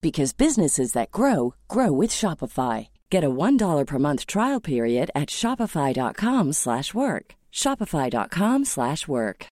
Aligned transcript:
because 0.00 0.32
businesses 0.32 0.92
that 0.92 1.10
grow 1.10 1.54
grow 1.68 1.92
with 1.92 2.10
Shopify. 2.10 2.88
Get 3.10 3.24
a 3.24 3.30
$1 3.30 3.86
per 3.86 3.98
month 3.98 4.26
trial 4.26 4.60
period 4.60 5.10
at 5.14 5.28
shopify.com/work. 5.28 7.34
shopify.com/work. 7.52 9.48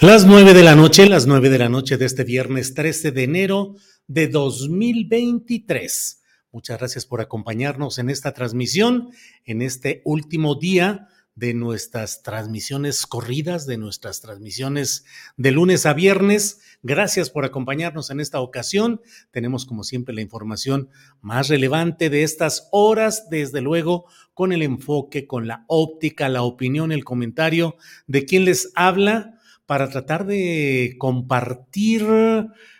Las 0.00 0.26
nueve 0.26 0.54
de 0.54 0.62
la 0.62 0.74
noche, 0.74 1.08
las 1.08 1.26
nueve 1.26 1.48
de 1.48 1.58
la 1.58 1.68
noche 1.68 1.96
de 1.96 2.04
este 2.04 2.24
viernes 2.24 2.74
13 2.74 3.10
de 3.10 3.24
enero 3.24 3.74
de 4.06 4.28
2023. 4.28 6.22
Muchas 6.52 6.78
gracias 6.78 7.06
por 7.06 7.20
acompañarnos 7.20 7.98
en 7.98 8.10
esta 8.10 8.32
transmisión, 8.32 9.10
en 9.44 9.62
este 9.62 10.02
último 10.04 10.54
día 10.54 11.08
de 11.36 11.52
nuestras 11.52 12.22
transmisiones 12.22 13.06
corridas, 13.06 13.66
de 13.66 13.76
nuestras 13.76 14.22
transmisiones 14.22 15.04
de 15.36 15.52
lunes 15.52 15.84
a 15.84 15.92
viernes. 15.92 16.60
Gracias 16.82 17.28
por 17.30 17.44
acompañarnos 17.44 18.10
en 18.10 18.20
esta 18.20 18.40
ocasión. 18.40 19.02
Tenemos, 19.30 19.66
como 19.66 19.84
siempre, 19.84 20.14
la 20.14 20.22
información 20.22 20.88
más 21.20 21.48
relevante 21.48 22.08
de 22.10 22.22
estas 22.22 22.68
horas, 22.72 23.28
desde 23.30 23.60
luego, 23.60 24.06
con 24.32 24.52
el 24.52 24.62
enfoque, 24.62 25.26
con 25.26 25.46
la 25.46 25.64
óptica, 25.68 26.30
la 26.30 26.42
opinión, 26.42 26.90
el 26.90 27.04
comentario 27.04 27.76
de 28.06 28.24
quien 28.24 28.46
les 28.46 28.72
habla 28.74 29.38
para 29.66 29.90
tratar 29.90 30.26
de 30.26 30.96
compartir 30.98 32.06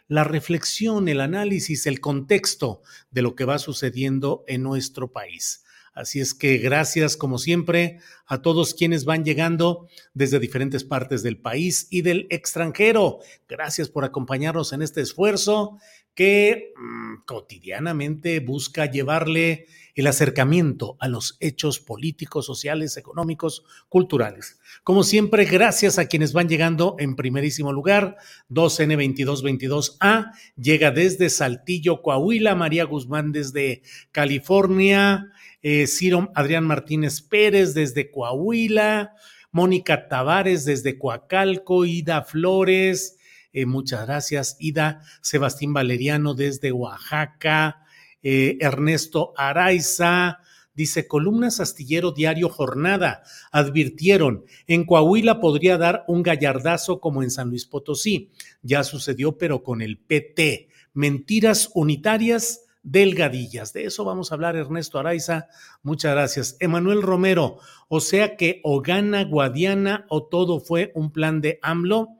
la 0.08 0.24
reflexión, 0.24 1.08
el 1.08 1.20
análisis, 1.20 1.86
el 1.86 2.00
contexto 2.00 2.80
de 3.10 3.22
lo 3.22 3.34
que 3.34 3.44
va 3.44 3.58
sucediendo 3.58 4.44
en 4.46 4.62
nuestro 4.62 5.12
país. 5.12 5.65
Así 5.96 6.20
es 6.20 6.34
que 6.34 6.58
gracias, 6.58 7.16
como 7.16 7.38
siempre, 7.38 8.00
a 8.26 8.42
todos 8.42 8.74
quienes 8.74 9.06
van 9.06 9.24
llegando 9.24 9.88
desde 10.12 10.38
diferentes 10.38 10.84
partes 10.84 11.22
del 11.22 11.38
país 11.38 11.88
y 11.90 12.02
del 12.02 12.26
extranjero. 12.28 13.20
Gracias 13.48 13.88
por 13.88 14.04
acompañarnos 14.04 14.74
en 14.74 14.82
este 14.82 15.00
esfuerzo 15.00 15.78
que 16.16 16.72
mmm, 16.76 17.24
cotidianamente 17.26 18.40
busca 18.40 18.90
llevarle 18.90 19.66
el 19.94 20.06
acercamiento 20.06 20.96
a 20.98 21.08
los 21.08 21.36
hechos 21.40 21.78
políticos, 21.78 22.44
sociales, 22.44 22.96
económicos, 22.96 23.64
culturales. 23.88 24.58
Como 24.82 25.04
siempre, 25.04 25.44
gracias 25.44 25.98
a 25.98 26.06
quienes 26.06 26.32
van 26.32 26.48
llegando 26.48 26.96
en 26.98 27.16
primerísimo 27.16 27.72
lugar. 27.72 28.16
2N2222A 28.50 30.32
llega 30.56 30.90
desde 30.90 31.30
Saltillo, 31.30 32.02
Coahuila, 32.02 32.54
María 32.54 32.84
Guzmán 32.84 33.32
desde 33.32 33.82
California, 34.10 35.30
eh, 35.62 35.86
Ciro 35.86 36.30
Adrián 36.34 36.64
Martínez 36.64 37.22
Pérez 37.22 37.72
desde 37.74 38.10
Coahuila, 38.10 39.14
Mónica 39.50 40.08
Tavares 40.08 40.64
desde 40.64 40.98
Coacalco, 40.98 41.86
Ida 41.86 42.22
Flores, 42.22 43.15
eh, 43.56 43.64
muchas 43.64 44.04
gracias, 44.04 44.56
Ida, 44.60 45.00
Sebastián 45.22 45.72
Valeriano 45.72 46.34
desde 46.34 46.72
Oaxaca, 46.72 47.86
eh, 48.22 48.58
Ernesto 48.60 49.32
Araiza, 49.34 50.40
dice 50.74 51.08
columnas 51.08 51.58
astillero 51.58 52.12
diario 52.12 52.50
jornada, 52.50 53.22
advirtieron, 53.50 54.44
en 54.66 54.84
Coahuila 54.84 55.40
podría 55.40 55.78
dar 55.78 56.04
un 56.06 56.22
gallardazo 56.22 57.00
como 57.00 57.22
en 57.22 57.30
San 57.30 57.48
Luis 57.48 57.64
Potosí, 57.64 58.30
ya 58.60 58.84
sucedió 58.84 59.38
pero 59.38 59.62
con 59.62 59.80
el 59.80 59.96
PT, 59.96 60.68
mentiras 60.92 61.70
unitarias 61.72 62.66
delgadillas. 62.82 63.72
De 63.72 63.86
eso 63.86 64.04
vamos 64.04 64.30
a 64.30 64.34
hablar, 64.34 64.54
Ernesto 64.54 64.98
Araiza. 64.98 65.48
Muchas 65.82 66.12
gracias. 66.12 66.56
Emanuel 66.60 67.00
Romero, 67.00 67.58
o 67.88 68.00
sea 68.00 68.36
que 68.36 68.60
o 68.64 68.82
gana 68.82 69.24
Guadiana 69.24 70.04
o 70.10 70.24
todo 70.24 70.60
fue 70.60 70.92
un 70.94 71.10
plan 71.10 71.40
de 71.40 71.58
AMLO. 71.62 72.16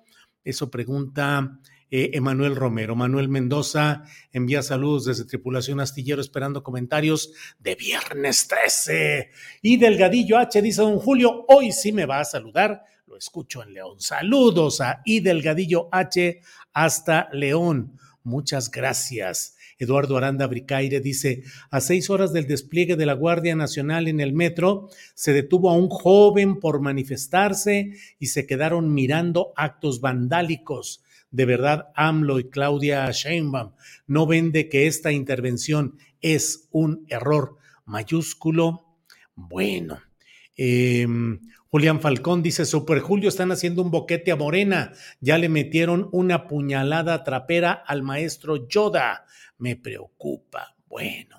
Eso 0.47 0.71
pregunta 0.71 1.59
eh, 1.91 2.11
Emanuel 2.15 2.55
Romero. 2.55 2.95
Manuel 2.95 3.29
Mendoza 3.29 4.05
envía 4.33 4.63
saludos 4.63 5.07
desde 5.07 5.25
Tripulación 5.25 5.81
Astillero 5.81 6.21
esperando 6.21 6.63
comentarios 6.63 7.33
de 7.59 7.75
viernes 7.75 8.47
13. 8.47 9.31
Y 9.63 9.77
Delgadillo 9.77 10.39
H 10.39 10.63
dice 10.63 10.83
don 10.83 11.01
Julio, 11.01 11.45
hoy 11.49 11.73
sí 11.73 11.91
me 11.91 12.07
va 12.07 12.21
a 12.21 12.25
saludar. 12.25 12.85
Lo 13.09 13.17
escucho 13.17 13.61
en 13.61 13.75
León. 13.75 14.01
Saludos 14.01 14.81
a 14.81 15.03
I 15.05 15.19
Delgadillo 15.19 15.89
H 15.91 16.41
hasta 16.73 17.29
León. 17.33 17.99
Muchas 18.23 18.71
gracias. 18.71 19.56
Eduardo 19.79 20.17
Aranda 20.17 20.47
Bricaire 20.47 21.01
dice, 21.01 21.43
a 21.71 21.81
seis 21.81 22.09
horas 22.11 22.33
del 22.33 22.47
despliegue 22.47 22.97
de 22.97 23.07
la 23.07 23.13
Guardia 23.13 23.55
Nacional 23.55 24.09
en 24.09 24.21
el 24.21 24.33
metro, 24.33 24.89
se 25.15 25.33
detuvo 25.33 25.71
a 25.71 25.75
un 25.75 25.89
joven 25.89 26.61
por 26.61 26.81
manifestarse 26.81 27.93
y 28.19 28.27
se 28.27 28.47
quedaron 28.47 28.95
mirando 28.95 29.53
actos 29.57 30.01
vandálicos. 30.01 31.03
De 31.31 31.45
verdad, 31.45 31.89
AMLO 31.95 32.39
y 32.39 32.49
Claudia 32.49 33.11
Sheinbaum 33.11 33.73
no 34.07 34.27
ven 34.27 34.53
de 34.53 34.69
que 34.69 34.87
esta 34.87 35.13
intervención 35.13 35.99
es 36.21 36.69
un 36.71 37.05
error 37.09 37.57
mayúsculo. 37.85 38.85
Bueno, 39.35 40.01
eh, 40.57 41.07
Julián 41.77 42.01
Falcón 42.01 42.43
dice, 42.43 42.65
Super 42.65 43.01
Julio 43.01 43.29
están 43.29 43.53
haciendo 43.53 43.83
un 43.83 43.91
boquete 43.91 44.33
a 44.33 44.37
Morena, 44.37 44.95
ya 45.21 45.37
le 45.37 45.51
metieron 45.51 46.09
una 46.11 46.49
puñalada 46.49 47.23
trapera 47.23 47.73
al 47.73 48.03
maestro 48.03 48.67
Yoda 48.67 49.27
me 49.59 49.77
preocupa. 49.77 50.75
Bueno. 50.89 51.37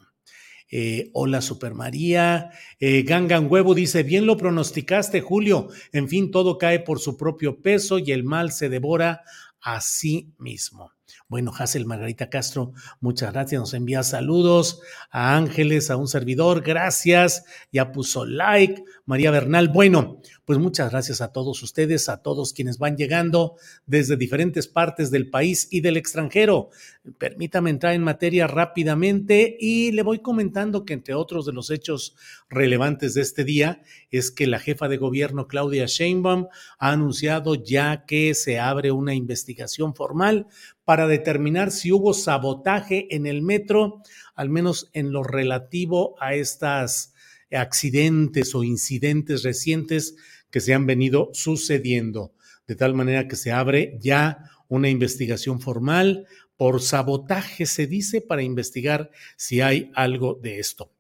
Eh, 0.69 1.09
hola 1.13 1.41
Super 1.41 1.73
María. 1.73 2.51
Eh, 2.79 3.01
Gangan 3.01 3.51
Huevo 3.51 3.73
dice, 3.73 4.03
bien 4.03 4.27
lo 4.27 4.37
pronosticaste, 4.37 5.21
Julio. 5.21 5.69
En 5.91 6.07
fin, 6.07 6.29
todo 6.29 6.59
cae 6.59 6.81
por 6.81 6.99
su 6.99 7.17
propio 7.17 7.59
peso 7.59 7.97
y 7.97 8.11
el 8.11 8.23
mal 8.23 8.51
se 8.51 8.69
devora 8.69 9.23
a 9.59 9.81
sí 9.81 10.35
mismo. 10.37 10.91
Bueno, 11.29 11.51
Hazel 11.53 11.85
Margarita 11.85 12.29
Castro, 12.29 12.71
muchas 13.01 13.33
gracias. 13.33 13.59
Nos 13.59 13.73
envía 13.73 14.01
saludos 14.03 14.79
a 15.11 15.35
Ángeles, 15.35 15.91
a 15.91 15.97
un 15.97 16.07
servidor, 16.07 16.61
gracias. 16.61 17.43
Ya 17.69 17.91
puso 17.91 18.25
like. 18.25 18.81
María 19.05 19.31
Bernal, 19.31 19.67
bueno, 19.67 20.21
pues 20.45 20.57
muchas 20.59 20.91
gracias 20.91 21.19
a 21.19 21.33
todos 21.33 21.61
ustedes, 21.63 22.07
a 22.07 22.21
todos 22.21 22.53
quienes 22.53 22.77
van 22.77 22.95
llegando 22.95 23.55
desde 23.85 24.15
diferentes 24.15 24.67
partes 24.67 25.11
del 25.11 25.29
país 25.29 25.67
y 25.69 25.81
del 25.81 25.97
extranjero. 25.97 26.69
Permítame 27.17 27.71
entrar 27.71 27.93
en 27.93 28.03
materia 28.03 28.47
rápidamente 28.47 29.57
y 29.59 29.91
le 29.91 30.03
voy 30.03 30.19
comentando 30.19 30.85
que 30.85 30.93
entre 30.93 31.13
otros 31.13 31.45
de 31.45 31.51
los 31.51 31.71
hechos 31.71 32.15
relevantes 32.49 33.13
de 33.13 33.21
este 33.21 33.43
día 33.43 33.81
es 34.11 34.31
que 34.31 34.47
la 34.47 34.59
jefa 34.59 34.87
de 34.87 34.95
gobierno 34.95 35.47
Claudia 35.47 35.85
Sheinbaum 35.87 36.47
ha 36.79 36.91
anunciado 36.91 37.55
ya 37.55 38.05
que 38.05 38.33
se 38.33 38.59
abre 38.59 38.91
una 38.91 39.13
investigación 39.13 39.95
formal 39.95 40.47
para 40.87 41.05
determinar 41.05 41.71
si 41.71 41.91
hubo 41.91 42.13
sabotaje 42.13 43.13
en 43.13 43.25
el 43.25 43.41
metro, 43.41 44.01
al 44.35 44.49
menos 44.49 44.89
en 44.93 45.11
lo 45.11 45.21
relativo 45.21 46.15
a 46.21 46.33
estas 46.33 47.13
accidentes 47.51 48.55
o 48.55 48.63
incidentes 48.63 49.43
recientes 49.43 50.15
que 50.49 50.61
se 50.61 50.73
han 50.73 50.85
venido 50.85 51.29
sucediendo. 51.33 52.31
de 52.67 52.75
tal 52.77 52.93
manera 52.93 53.27
que 53.27 53.35
se 53.35 53.51
abre 53.51 53.97
ya 53.99 54.49
una 54.69 54.87
investigación 54.87 55.59
formal 55.59 56.25
por 56.55 56.81
sabotaje, 56.81 57.65
se 57.65 57.85
dice, 57.85 58.21
para 58.21 58.43
investigar 58.43 59.11
si 59.35 59.59
hay 59.59 59.91
algo 59.93 60.39
de 60.41 60.59
esto. 60.59 60.93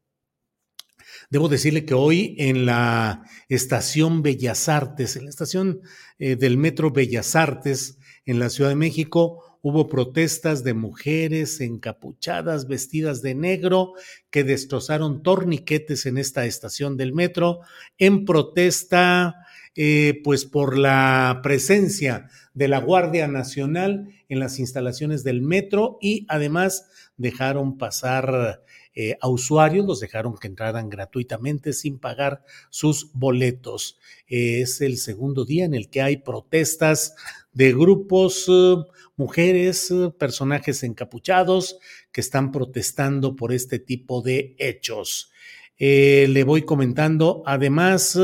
Debo 1.29 1.47
decirle 1.47 1.85
que 1.85 1.93
hoy 1.93 2.35
en 2.39 2.65
la 2.65 3.23
estación 3.47 4.21
Bellas 4.21 4.67
Artes, 4.67 5.15
en 5.15 5.23
la 5.23 5.29
estación 5.29 5.79
eh, 6.19 6.35
del 6.35 6.57
Metro 6.57 6.91
Bellas 6.91 7.37
Artes 7.37 7.97
en 8.25 8.39
la 8.39 8.49
Ciudad 8.49 8.69
de 8.69 8.75
México, 8.75 9.46
hubo 9.61 9.87
protestas 9.87 10.63
de 10.63 10.73
mujeres 10.73 11.61
encapuchadas, 11.61 12.67
vestidas 12.67 13.21
de 13.21 13.35
negro, 13.35 13.93
que 14.29 14.43
destrozaron 14.43 15.23
torniquetes 15.23 16.05
en 16.05 16.17
esta 16.17 16.45
estación 16.45 16.97
del 16.97 17.13
metro 17.13 17.59
en 17.97 18.25
protesta, 18.25 19.35
eh, 19.75 20.21
pues 20.23 20.45
por 20.45 20.77
la 20.77 21.39
presencia 21.43 22.29
de 22.53 22.67
la 22.67 22.79
Guardia 22.79 23.27
Nacional 23.27 24.09
en 24.29 24.39
las 24.39 24.59
instalaciones 24.59 25.23
del 25.23 25.41
metro 25.41 25.97
y 26.01 26.25
además 26.29 26.89
dejaron 27.17 27.77
pasar 27.77 28.63
eh, 28.99 29.15
a 29.21 29.29
usuarios, 29.29 29.85
los 29.85 29.99
dejaron 29.99 30.35
que 30.39 30.47
entraran 30.47 30.89
gratuitamente 30.89 31.71
sin 31.71 31.99
pagar 31.99 32.43
sus 32.71 33.11
boletos. 33.13 33.99
es 34.25 34.81
el 34.81 34.97
segundo 34.97 35.45
día 35.45 35.65
en 35.65 35.75
el 35.75 35.91
que 35.91 36.01
hay 36.01 36.17
protestas 36.17 37.13
de 37.53 37.73
grupos, 37.73 38.45
eh, 38.47 38.75
mujeres, 39.15 39.91
eh, 39.91 40.09
personajes 40.17 40.81
encapuchados 40.81 41.77
que 42.11 42.21
están 42.21 42.51
protestando 42.51 43.35
por 43.35 43.53
este 43.53 43.77
tipo 43.77 44.23
de 44.23 44.55
hechos. 44.57 45.31
le 45.77 46.43
voy 46.43 46.63
comentando 46.63 47.43
además 47.45 48.17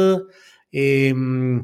em, 0.71 1.61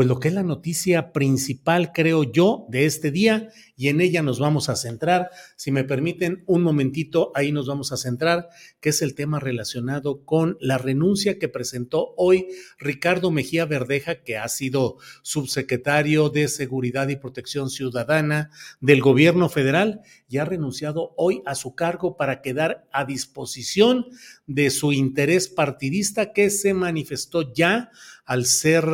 pues 0.00 0.08
lo 0.08 0.18
que 0.18 0.28
es 0.28 0.34
la 0.34 0.42
noticia 0.42 1.12
principal, 1.12 1.92
creo 1.92 2.22
yo, 2.22 2.64
de 2.70 2.86
este 2.86 3.10
día 3.10 3.50
y 3.76 3.88
en 3.88 4.00
ella 4.00 4.22
nos 4.22 4.38
vamos 4.38 4.70
a 4.70 4.76
centrar. 4.76 5.28
Si 5.56 5.72
me 5.72 5.84
permiten 5.84 6.42
un 6.46 6.62
momentito, 6.62 7.32
ahí 7.34 7.52
nos 7.52 7.66
vamos 7.66 7.92
a 7.92 7.98
centrar, 7.98 8.48
que 8.80 8.88
es 8.88 9.02
el 9.02 9.14
tema 9.14 9.40
relacionado 9.40 10.24
con 10.24 10.56
la 10.58 10.78
renuncia 10.78 11.38
que 11.38 11.48
presentó 11.48 12.14
hoy 12.16 12.46
Ricardo 12.78 13.30
Mejía 13.30 13.66
Verdeja, 13.66 14.22
que 14.22 14.38
ha 14.38 14.48
sido 14.48 14.96
subsecretario 15.20 16.30
de 16.30 16.48
Seguridad 16.48 17.08
y 17.08 17.16
Protección 17.16 17.68
Ciudadana 17.68 18.50
del 18.80 19.02
gobierno 19.02 19.50
federal 19.50 20.00
y 20.30 20.38
ha 20.38 20.46
renunciado 20.46 21.12
hoy 21.18 21.42
a 21.44 21.54
su 21.54 21.74
cargo 21.74 22.16
para 22.16 22.40
quedar 22.40 22.88
a 22.90 23.04
disposición 23.04 24.06
de 24.46 24.70
su 24.70 24.92
interés 24.92 25.48
partidista 25.48 26.32
que 26.32 26.48
se 26.48 26.72
manifestó 26.72 27.52
ya 27.52 27.90
al 28.24 28.46
ser 28.46 28.86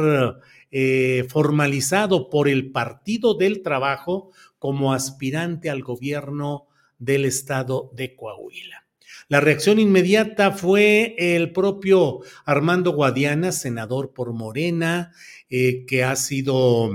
eh, 0.70 1.26
formalizado 1.28 2.28
por 2.28 2.48
el 2.48 2.72
Partido 2.72 3.34
del 3.34 3.62
Trabajo 3.62 4.30
como 4.58 4.92
aspirante 4.92 5.70
al 5.70 5.82
gobierno 5.82 6.66
del 6.98 7.24
estado 7.24 7.90
de 7.94 8.16
Coahuila. 8.16 8.86
La 9.28 9.40
reacción 9.40 9.78
inmediata 9.78 10.52
fue 10.52 11.14
el 11.18 11.52
propio 11.52 12.20
Armando 12.44 12.92
Guadiana, 12.92 13.52
senador 13.52 14.12
por 14.12 14.32
Morena, 14.32 15.12
eh, 15.50 15.84
que 15.86 16.04
ha 16.04 16.14
sido 16.16 16.90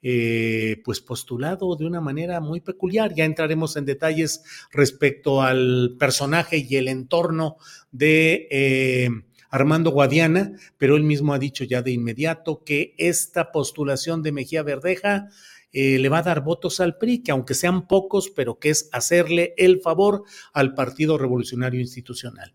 eh, 0.00 0.80
pues 0.84 1.00
postulado 1.00 1.76
de 1.76 1.86
una 1.86 2.00
manera 2.00 2.40
muy 2.40 2.60
peculiar. 2.60 3.14
Ya 3.14 3.24
entraremos 3.24 3.76
en 3.76 3.84
detalles 3.84 4.42
respecto 4.72 5.42
al 5.42 5.96
personaje 5.98 6.58
y 6.68 6.76
el 6.76 6.88
entorno 6.88 7.56
de 7.90 9.24
Armando 9.52 9.90
Guadiana, 9.90 10.52
pero 10.78 10.96
él 10.96 11.04
mismo 11.04 11.34
ha 11.34 11.38
dicho 11.38 11.62
ya 11.62 11.82
de 11.82 11.92
inmediato 11.92 12.64
que 12.64 12.94
esta 12.96 13.52
postulación 13.52 14.22
de 14.22 14.32
Mejía 14.32 14.62
Verdeja 14.62 15.28
eh, 15.72 15.98
le 15.98 16.08
va 16.08 16.18
a 16.18 16.22
dar 16.22 16.42
votos 16.42 16.80
al 16.80 16.96
PRI, 16.96 17.22
que 17.22 17.32
aunque 17.32 17.54
sean 17.54 17.86
pocos, 17.86 18.30
pero 18.30 18.58
que 18.58 18.70
es 18.70 18.88
hacerle 18.92 19.54
el 19.58 19.80
favor 19.80 20.24
al 20.54 20.74
Partido 20.74 21.18
Revolucionario 21.18 21.80
Institucional. 21.80 22.54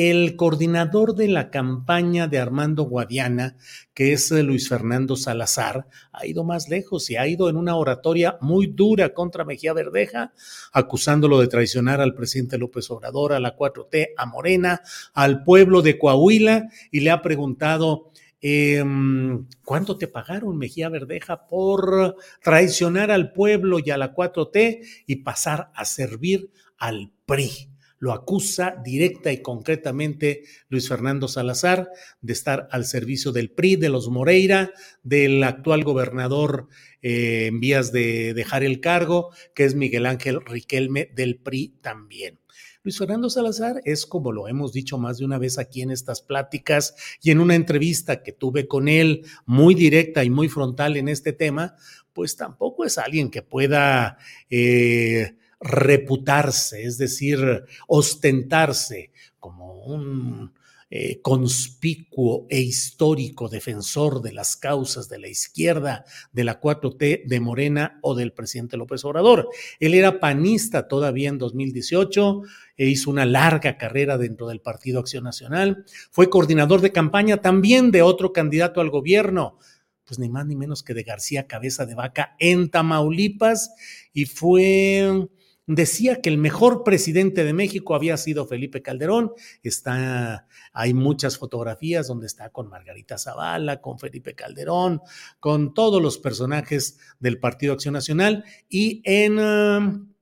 El 0.00 0.36
coordinador 0.36 1.16
de 1.16 1.26
la 1.26 1.50
campaña 1.50 2.28
de 2.28 2.38
Armando 2.38 2.84
Guadiana, 2.84 3.56
que 3.94 4.12
es 4.12 4.30
eh, 4.30 4.44
Luis 4.44 4.68
Fernando 4.68 5.16
Salazar, 5.16 5.88
ha 6.12 6.24
ido 6.24 6.44
más 6.44 6.68
lejos 6.68 7.10
y 7.10 7.16
ha 7.16 7.26
ido 7.26 7.48
en 7.48 7.56
una 7.56 7.74
oratoria 7.74 8.38
muy 8.40 8.68
dura 8.68 9.12
contra 9.12 9.44
Mejía 9.44 9.72
Verdeja, 9.72 10.32
acusándolo 10.72 11.40
de 11.40 11.48
traicionar 11.48 12.00
al 12.00 12.14
presidente 12.14 12.58
López 12.58 12.88
Obrador, 12.92 13.32
a 13.32 13.40
la 13.40 13.56
4T, 13.56 14.10
a 14.16 14.26
Morena, 14.26 14.82
al 15.14 15.42
pueblo 15.42 15.82
de 15.82 15.98
Coahuila, 15.98 16.68
y 16.92 17.00
le 17.00 17.10
ha 17.10 17.20
preguntado, 17.20 18.12
em, 18.40 19.48
¿cuánto 19.64 19.98
te 19.98 20.06
pagaron, 20.06 20.56
Mejía 20.56 20.90
Verdeja, 20.90 21.48
por 21.48 22.14
traicionar 22.40 23.10
al 23.10 23.32
pueblo 23.32 23.80
y 23.84 23.90
a 23.90 23.98
la 23.98 24.14
4T 24.14 24.80
y 25.08 25.16
pasar 25.24 25.72
a 25.74 25.84
servir 25.84 26.52
al 26.78 27.10
PRI? 27.26 27.77
Lo 27.98 28.12
acusa 28.12 28.76
directa 28.84 29.32
y 29.32 29.42
concretamente 29.42 30.42
Luis 30.68 30.88
Fernando 30.88 31.28
Salazar 31.28 31.88
de 32.20 32.32
estar 32.32 32.68
al 32.70 32.84
servicio 32.84 33.32
del 33.32 33.50
PRI, 33.50 33.76
de 33.76 33.88
los 33.88 34.08
Moreira, 34.08 34.72
del 35.02 35.42
actual 35.42 35.84
gobernador 35.84 36.68
eh, 37.02 37.46
en 37.46 37.60
vías 37.60 37.92
de 37.92 38.34
dejar 38.34 38.64
el 38.64 38.80
cargo, 38.80 39.30
que 39.54 39.64
es 39.64 39.74
Miguel 39.74 40.06
Ángel 40.06 40.40
Riquelme 40.44 41.10
del 41.14 41.36
PRI 41.36 41.78
también. 41.80 42.38
Luis 42.84 42.96
Fernando 42.96 43.28
Salazar 43.28 43.82
es, 43.84 44.06
como 44.06 44.32
lo 44.32 44.48
hemos 44.48 44.72
dicho 44.72 44.98
más 44.98 45.18
de 45.18 45.24
una 45.24 45.38
vez 45.38 45.58
aquí 45.58 45.82
en 45.82 45.90
estas 45.90 46.22
pláticas 46.22 46.94
y 47.20 47.30
en 47.30 47.40
una 47.40 47.54
entrevista 47.54 48.22
que 48.22 48.32
tuve 48.32 48.66
con 48.66 48.88
él 48.88 49.26
muy 49.44 49.74
directa 49.74 50.24
y 50.24 50.30
muy 50.30 50.48
frontal 50.48 50.96
en 50.96 51.08
este 51.08 51.32
tema, 51.32 51.76
pues 52.12 52.36
tampoco 52.36 52.84
es 52.84 52.96
alguien 52.96 53.30
que 53.30 53.42
pueda 53.42 54.18
eh, 54.48 55.36
reputarse, 55.60 56.84
es 56.84 56.98
decir, 56.98 57.64
ostentarse 57.86 59.12
como 59.38 59.82
un 59.84 60.52
eh, 60.90 61.20
conspicuo 61.20 62.46
e 62.48 62.60
histórico 62.60 63.50
defensor 63.50 64.22
de 64.22 64.32
las 64.32 64.56
causas 64.56 65.10
de 65.10 65.18
la 65.18 65.28
izquierda, 65.28 66.06
de 66.32 66.44
la 66.44 66.62
4T, 66.62 67.26
de 67.26 67.40
Morena 67.40 67.98
o 68.00 68.14
del 68.14 68.32
presidente 68.32 68.78
López 68.78 69.04
Obrador. 69.04 69.50
Él 69.80 69.92
era 69.92 70.18
panista 70.18 70.88
todavía 70.88 71.28
en 71.28 71.36
2018 71.36 72.40
e 72.78 72.86
hizo 72.86 73.10
una 73.10 73.26
larga 73.26 73.76
carrera 73.76 74.16
dentro 74.16 74.48
del 74.48 74.62
Partido 74.62 75.00
Acción 75.00 75.24
Nacional. 75.24 75.84
Fue 76.10 76.30
coordinador 76.30 76.80
de 76.80 76.90
campaña 76.90 77.42
también 77.42 77.90
de 77.90 78.00
otro 78.00 78.32
candidato 78.32 78.80
al 78.80 78.88
gobierno, 78.88 79.58
pues 80.06 80.18
ni 80.18 80.30
más 80.30 80.46
ni 80.46 80.56
menos 80.56 80.82
que 80.82 80.94
de 80.94 81.02
García 81.02 81.46
Cabeza 81.46 81.84
de 81.84 81.96
Vaca 81.96 82.34
en 82.38 82.70
Tamaulipas 82.70 83.74
y 84.14 84.24
fue 84.24 85.28
decía 85.68 86.22
que 86.22 86.30
el 86.30 86.38
mejor 86.38 86.82
presidente 86.82 87.44
de 87.44 87.52
México 87.52 87.94
había 87.94 88.16
sido 88.16 88.46
Felipe 88.46 88.82
Calderón. 88.82 89.32
Está, 89.62 90.48
hay 90.72 90.94
muchas 90.94 91.38
fotografías 91.38 92.08
donde 92.08 92.26
está 92.26 92.48
con 92.50 92.68
Margarita 92.68 93.18
Zavala, 93.18 93.80
con 93.80 93.98
Felipe 93.98 94.34
Calderón, 94.34 95.02
con 95.38 95.74
todos 95.74 96.02
los 96.02 96.18
personajes 96.18 96.98
del 97.20 97.38
Partido 97.38 97.74
Acción 97.74 97.92
Nacional. 97.92 98.44
Y 98.68 99.02
en, 99.04 99.38
um, 99.38 100.12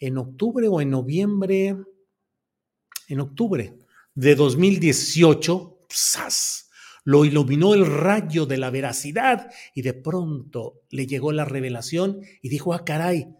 en 0.00 0.18
octubre 0.18 0.66
o 0.68 0.80
en 0.80 0.90
noviembre, 0.90 1.76
en 3.08 3.20
octubre 3.20 3.78
de 4.14 4.34
2018, 4.34 5.86
¡zas! 5.90 6.68
lo 7.04 7.24
iluminó 7.24 7.74
el 7.74 7.84
rayo 7.84 8.46
de 8.46 8.58
la 8.58 8.70
veracidad 8.70 9.50
y 9.74 9.82
de 9.82 9.92
pronto 9.92 10.82
le 10.90 11.06
llegó 11.08 11.32
la 11.32 11.44
revelación 11.44 12.20
y 12.40 12.48
dijo, 12.48 12.74
ah, 12.74 12.84
caray, 12.84 13.34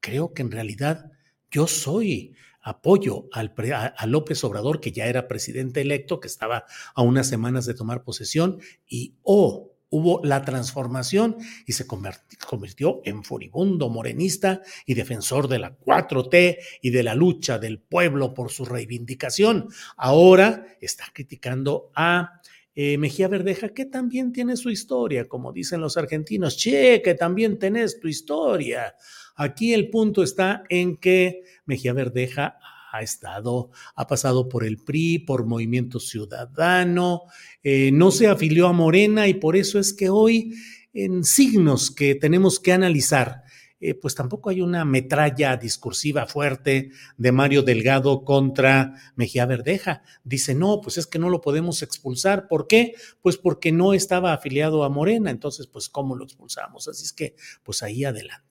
creo 0.00 0.32
que 0.32 0.42
en 0.42 0.50
realidad 0.50 1.10
yo 1.50 1.66
soy 1.66 2.34
apoyo 2.60 3.28
al, 3.32 3.54
a, 3.74 4.06
López 4.06 4.44
Obrador, 4.44 4.80
que 4.80 4.92
ya 4.92 5.06
era 5.06 5.28
presidente 5.28 5.80
electo, 5.80 6.20
que 6.20 6.28
estaba 6.28 6.64
a 6.94 7.02
unas 7.02 7.28
semanas 7.28 7.64
de 7.66 7.74
tomar 7.74 8.04
posesión, 8.04 8.60
y 8.86 9.14
oh, 9.22 9.72
hubo 9.90 10.20
la 10.22 10.42
transformación 10.42 11.36
y 11.66 11.72
se 11.72 11.86
convirtió 11.86 13.00
en 13.04 13.24
furibundo 13.24 13.88
morenista 13.88 14.60
y 14.84 14.94
defensor 14.94 15.48
de 15.48 15.58
la 15.58 15.78
4T 15.78 16.58
y 16.82 16.90
de 16.90 17.02
la 17.02 17.14
lucha 17.14 17.58
del 17.58 17.78
pueblo 17.80 18.34
por 18.34 18.50
su 18.50 18.66
reivindicación. 18.66 19.68
Ahora 19.96 20.66
está 20.80 21.04
criticando 21.14 21.90
a 21.94 22.42
eh, 22.74 22.98
Mejía 22.98 23.28
Verdeja, 23.28 23.70
que 23.70 23.86
también 23.86 24.32
tiene 24.32 24.56
su 24.56 24.70
historia, 24.70 25.26
como 25.26 25.52
dicen 25.52 25.80
los 25.80 25.96
argentinos, 25.96 26.56
che, 26.56 27.02
que 27.02 27.14
también 27.14 27.58
tenés 27.58 27.98
tu 27.98 28.08
historia. 28.08 28.94
Aquí 29.38 29.72
el 29.72 29.88
punto 29.88 30.24
está 30.24 30.64
en 30.68 30.96
que 30.96 31.42
Mejía 31.64 31.92
Verdeja 31.92 32.58
ha 32.90 33.02
estado, 33.02 33.70
ha 33.94 34.08
pasado 34.08 34.48
por 34.48 34.64
el 34.64 34.78
PRI, 34.78 35.20
por 35.20 35.46
Movimiento 35.46 36.00
Ciudadano, 36.00 37.22
eh, 37.62 37.90
no 37.92 38.10
se 38.10 38.26
afilió 38.26 38.66
a 38.66 38.72
Morena 38.72 39.28
y 39.28 39.34
por 39.34 39.54
eso 39.54 39.78
es 39.78 39.92
que 39.92 40.10
hoy 40.10 40.54
en 40.92 41.22
signos 41.22 41.92
que 41.92 42.16
tenemos 42.16 42.58
que 42.58 42.72
analizar 42.72 43.44
eh, 43.80 43.94
pues 43.94 44.16
tampoco 44.16 44.50
hay 44.50 44.60
una 44.60 44.84
metralla 44.84 45.56
discursiva 45.56 46.26
fuerte 46.26 46.90
de 47.16 47.32
Mario 47.32 47.62
Delgado 47.62 48.24
contra 48.24 48.94
Mejía 49.14 49.46
Verdeja. 49.46 50.02
Dice, 50.24 50.54
no, 50.54 50.80
pues 50.80 50.98
es 50.98 51.06
que 51.06 51.20
no 51.20 51.30
lo 51.30 51.40
podemos 51.40 51.82
expulsar. 51.82 52.48
¿Por 52.48 52.66
qué? 52.66 52.94
Pues 53.22 53.36
porque 53.36 53.70
no 53.70 53.94
estaba 53.94 54.32
afiliado 54.32 54.82
a 54.82 54.88
Morena. 54.88 55.30
Entonces, 55.30 55.68
pues, 55.68 55.88
¿cómo 55.88 56.16
lo 56.16 56.24
expulsamos? 56.24 56.88
Así 56.88 57.04
es 57.04 57.12
que, 57.12 57.36
pues 57.62 57.82
ahí 57.84 58.04
adelante. 58.04 58.47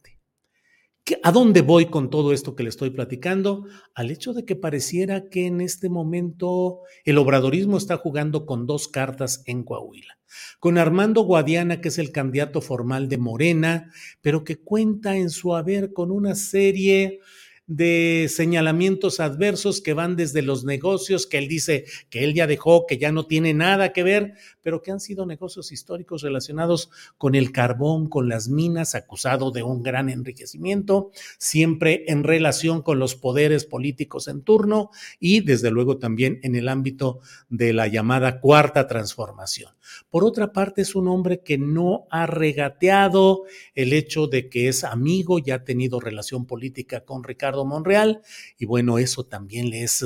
¿A 1.24 1.32
dónde 1.32 1.62
voy 1.62 1.86
con 1.86 2.10
todo 2.10 2.34
esto 2.34 2.56
que 2.56 2.64
le 2.64 2.70
estoy 2.70 2.90
platicando? 2.90 3.66
Al 3.96 4.12
hecho 4.12 4.34
de 4.34 4.44
que 4.44 4.58
pareciera 4.58 5.30
que 5.30 5.46
en 5.46 5.62
este 5.62 5.90
momento 5.90 6.82
el 7.06 7.18
obradorismo 7.18 7.78
está 7.78 7.96
jugando 7.96 8.46
con 8.46 8.66
dos 8.66 8.90
cartas 8.90 9.42
en 9.46 9.64
Coahuila. 9.64 10.20
Con 10.60 10.78
Armando 10.78 11.22
Guadiana, 11.22 11.80
que 11.80 11.88
es 11.88 11.98
el 11.98 12.12
candidato 12.12 12.60
formal 12.60 13.08
de 13.08 13.18
Morena, 13.18 13.92
pero 14.22 14.44
que 14.44 14.58
cuenta 14.58 15.16
en 15.16 15.30
su 15.30 15.56
haber 15.56 15.94
con 15.94 16.12
una 16.12 16.36
serie 16.36 17.20
de 17.68 18.28
señalamientos 18.34 19.20
adversos 19.20 19.82
que 19.82 19.94
van 19.94 20.16
desde 20.16 20.42
los 20.42 20.64
negocios 20.64 21.28
que 21.28 21.38
él 21.38 21.50
dice 21.50 21.86
que 22.10 22.24
él 22.24 22.34
ya 22.34 22.48
dejó, 22.48 22.86
que 22.88 22.98
ya 22.98 23.12
no 23.12 23.26
tiene 23.26 23.54
nada 23.54 23.92
que 23.92 24.04
ver, 24.04 24.34
pero 24.62 24.82
que 24.82 24.92
han 24.92 25.02
sido 25.02 25.26
negocios 25.26 25.72
históricos 25.74 26.22
relacionados 26.22 26.90
con 27.18 27.36
el 27.36 27.52
carbón, 27.52 28.10
con 28.10 28.30
las 28.30 28.48
minas, 28.48 28.96
acusado 28.96 29.52
de 29.52 29.64
un 29.64 29.84
gran 29.84 30.10
enriquecimiento, 30.10 31.12
siempre 31.38 32.06
en 32.08 32.24
relación 32.24 32.82
con 32.82 33.00
los 33.00 33.16
poderes 33.16 33.66
políticos 33.66 34.30
en 34.30 34.42
turno 34.42 34.90
y 35.20 35.42
desde 35.42 35.70
luego 35.70 35.98
también 35.98 36.40
en 36.44 36.56
el 36.56 36.70
ámbito 36.70 37.20
de 37.50 37.74
la 37.74 37.88
llamada 37.88 38.40
cuarta 38.40 38.88
transformación. 38.88 39.72
Por 40.10 40.24
otra 40.24 40.52
parte, 40.52 40.82
es 40.82 40.96
un 40.96 41.08
hombre 41.08 41.42
que 41.42 41.58
no 41.58 42.08
ha 42.10 42.26
regateado 42.26 43.44
el 43.74 43.94
hecho 43.94 44.28
de 44.28 44.50
que 44.50 44.68
es 44.68 44.84
amigo, 44.84 45.40
ya 45.40 45.56
ha 45.56 45.64
tenido 45.64 46.00
relación 46.00 46.46
política 46.46 47.06
con 47.06 47.24
Ricardo 47.24 47.57
Monreal, 47.66 48.22
y 48.58 48.66
bueno, 48.66 48.98
eso 48.98 49.26
también 49.26 49.70
le 49.70 49.84
es 49.84 50.06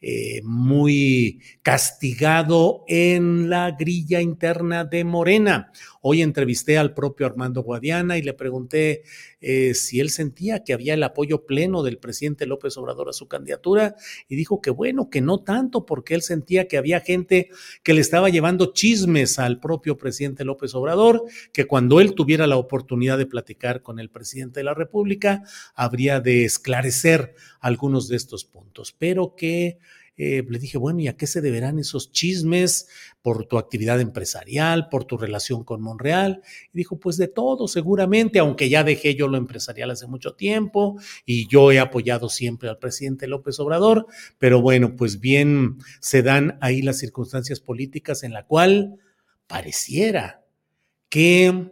eh, 0.00 0.40
muy 0.44 1.40
castigado 1.62 2.84
en 2.88 3.48
la 3.48 3.70
grilla 3.72 4.20
interna 4.20 4.84
de 4.84 5.04
Morena. 5.04 5.72
Hoy 6.06 6.20
entrevisté 6.20 6.76
al 6.76 6.92
propio 6.92 7.24
Armando 7.24 7.62
Guadiana 7.62 8.18
y 8.18 8.22
le 8.22 8.34
pregunté 8.34 9.04
eh, 9.40 9.72
si 9.72 10.00
él 10.00 10.10
sentía 10.10 10.62
que 10.62 10.74
había 10.74 10.92
el 10.92 11.02
apoyo 11.02 11.46
pleno 11.46 11.82
del 11.82 11.96
presidente 11.96 12.44
López 12.44 12.76
Obrador 12.76 13.08
a 13.08 13.14
su 13.14 13.26
candidatura 13.26 13.94
y 14.28 14.36
dijo 14.36 14.60
que 14.60 14.70
bueno, 14.70 15.08
que 15.08 15.22
no 15.22 15.40
tanto, 15.40 15.86
porque 15.86 16.14
él 16.14 16.20
sentía 16.20 16.68
que 16.68 16.76
había 16.76 17.00
gente 17.00 17.48
que 17.82 17.94
le 17.94 18.02
estaba 18.02 18.28
llevando 18.28 18.72
chismes 18.74 19.38
al 19.38 19.60
propio 19.60 19.96
presidente 19.96 20.44
López 20.44 20.74
Obrador, 20.74 21.24
que 21.52 21.64
cuando 21.64 22.00
él 22.02 22.14
tuviera 22.14 22.46
la 22.46 22.58
oportunidad 22.58 23.16
de 23.16 23.26
platicar 23.26 23.80
con 23.80 23.98
el 23.98 24.10
presidente 24.10 24.60
de 24.60 24.64
la 24.64 24.74
República, 24.74 25.42
habría 25.74 26.20
de 26.20 26.44
esclarecer 26.44 26.83
algunos 27.60 28.08
de 28.08 28.16
estos 28.16 28.44
puntos, 28.44 28.94
pero 28.98 29.34
que 29.36 29.78
eh, 30.16 30.44
le 30.48 30.58
dije, 30.60 30.78
bueno, 30.78 31.00
¿y 31.00 31.08
a 31.08 31.16
qué 31.16 31.26
se 31.26 31.40
deberán 31.40 31.78
esos 31.78 32.12
chismes 32.12 32.88
por 33.20 33.46
tu 33.46 33.58
actividad 33.58 34.00
empresarial, 34.00 34.88
por 34.88 35.04
tu 35.04 35.16
relación 35.16 35.64
con 35.64 35.82
Monreal? 35.82 36.42
Y 36.72 36.78
dijo, 36.78 37.00
pues 37.00 37.16
de 37.16 37.26
todo, 37.26 37.66
seguramente, 37.66 38.38
aunque 38.38 38.68
ya 38.68 38.84
dejé 38.84 39.16
yo 39.16 39.26
lo 39.26 39.36
empresarial 39.36 39.90
hace 39.90 40.06
mucho 40.06 40.34
tiempo 40.34 41.00
y 41.26 41.48
yo 41.48 41.72
he 41.72 41.80
apoyado 41.80 42.28
siempre 42.28 42.68
al 42.68 42.78
presidente 42.78 43.26
López 43.26 43.58
Obrador, 43.58 44.06
pero 44.38 44.60
bueno, 44.60 44.94
pues 44.94 45.18
bien 45.18 45.78
se 46.00 46.22
dan 46.22 46.58
ahí 46.60 46.80
las 46.80 46.98
circunstancias 46.98 47.60
políticas 47.60 48.22
en 48.22 48.32
la 48.32 48.46
cual 48.46 49.00
pareciera 49.48 50.44
que 51.08 51.70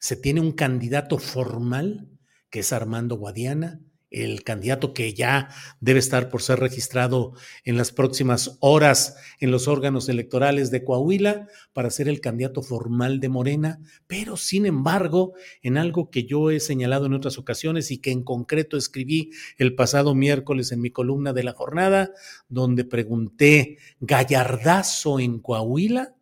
se 0.00 0.16
tiene 0.16 0.40
un 0.40 0.52
candidato 0.52 1.18
formal, 1.18 2.08
que 2.50 2.60
es 2.60 2.72
Armando 2.72 3.16
Guadiana, 3.16 3.80
el 4.14 4.44
candidato 4.44 4.94
que 4.94 5.12
ya 5.12 5.48
debe 5.80 5.98
estar 5.98 6.28
por 6.28 6.42
ser 6.42 6.60
registrado 6.60 7.34
en 7.64 7.76
las 7.76 7.92
próximas 7.92 8.56
horas 8.60 9.16
en 9.40 9.50
los 9.50 9.68
órganos 9.68 10.08
electorales 10.08 10.70
de 10.70 10.84
Coahuila 10.84 11.48
para 11.72 11.90
ser 11.90 12.08
el 12.08 12.20
candidato 12.20 12.62
formal 12.62 13.20
de 13.20 13.28
Morena, 13.28 13.80
pero 14.06 14.36
sin 14.36 14.66
embargo, 14.66 15.34
en 15.62 15.78
algo 15.78 16.10
que 16.10 16.24
yo 16.24 16.50
he 16.50 16.60
señalado 16.60 17.06
en 17.06 17.14
otras 17.14 17.38
ocasiones 17.38 17.90
y 17.90 17.98
que 17.98 18.10
en 18.10 18.22
concreto 18.22 18.76
escribí 18.76 19.30
el 19.58 19.74
pasado 19.74 20.14
miércoles 20.14 20.72
en 20.72 20.80
mi 20.80 20.90
columna 20.90 21.32
de 21.32 21.44
la 21.44 21.52
jornada, 21.52 22.12
donde 22.48 22.84
pregunté, 22.84 23.78
¿gallardazo 24.00 25.18
en 25.18 25.40
Coahuila? 25.40 26.14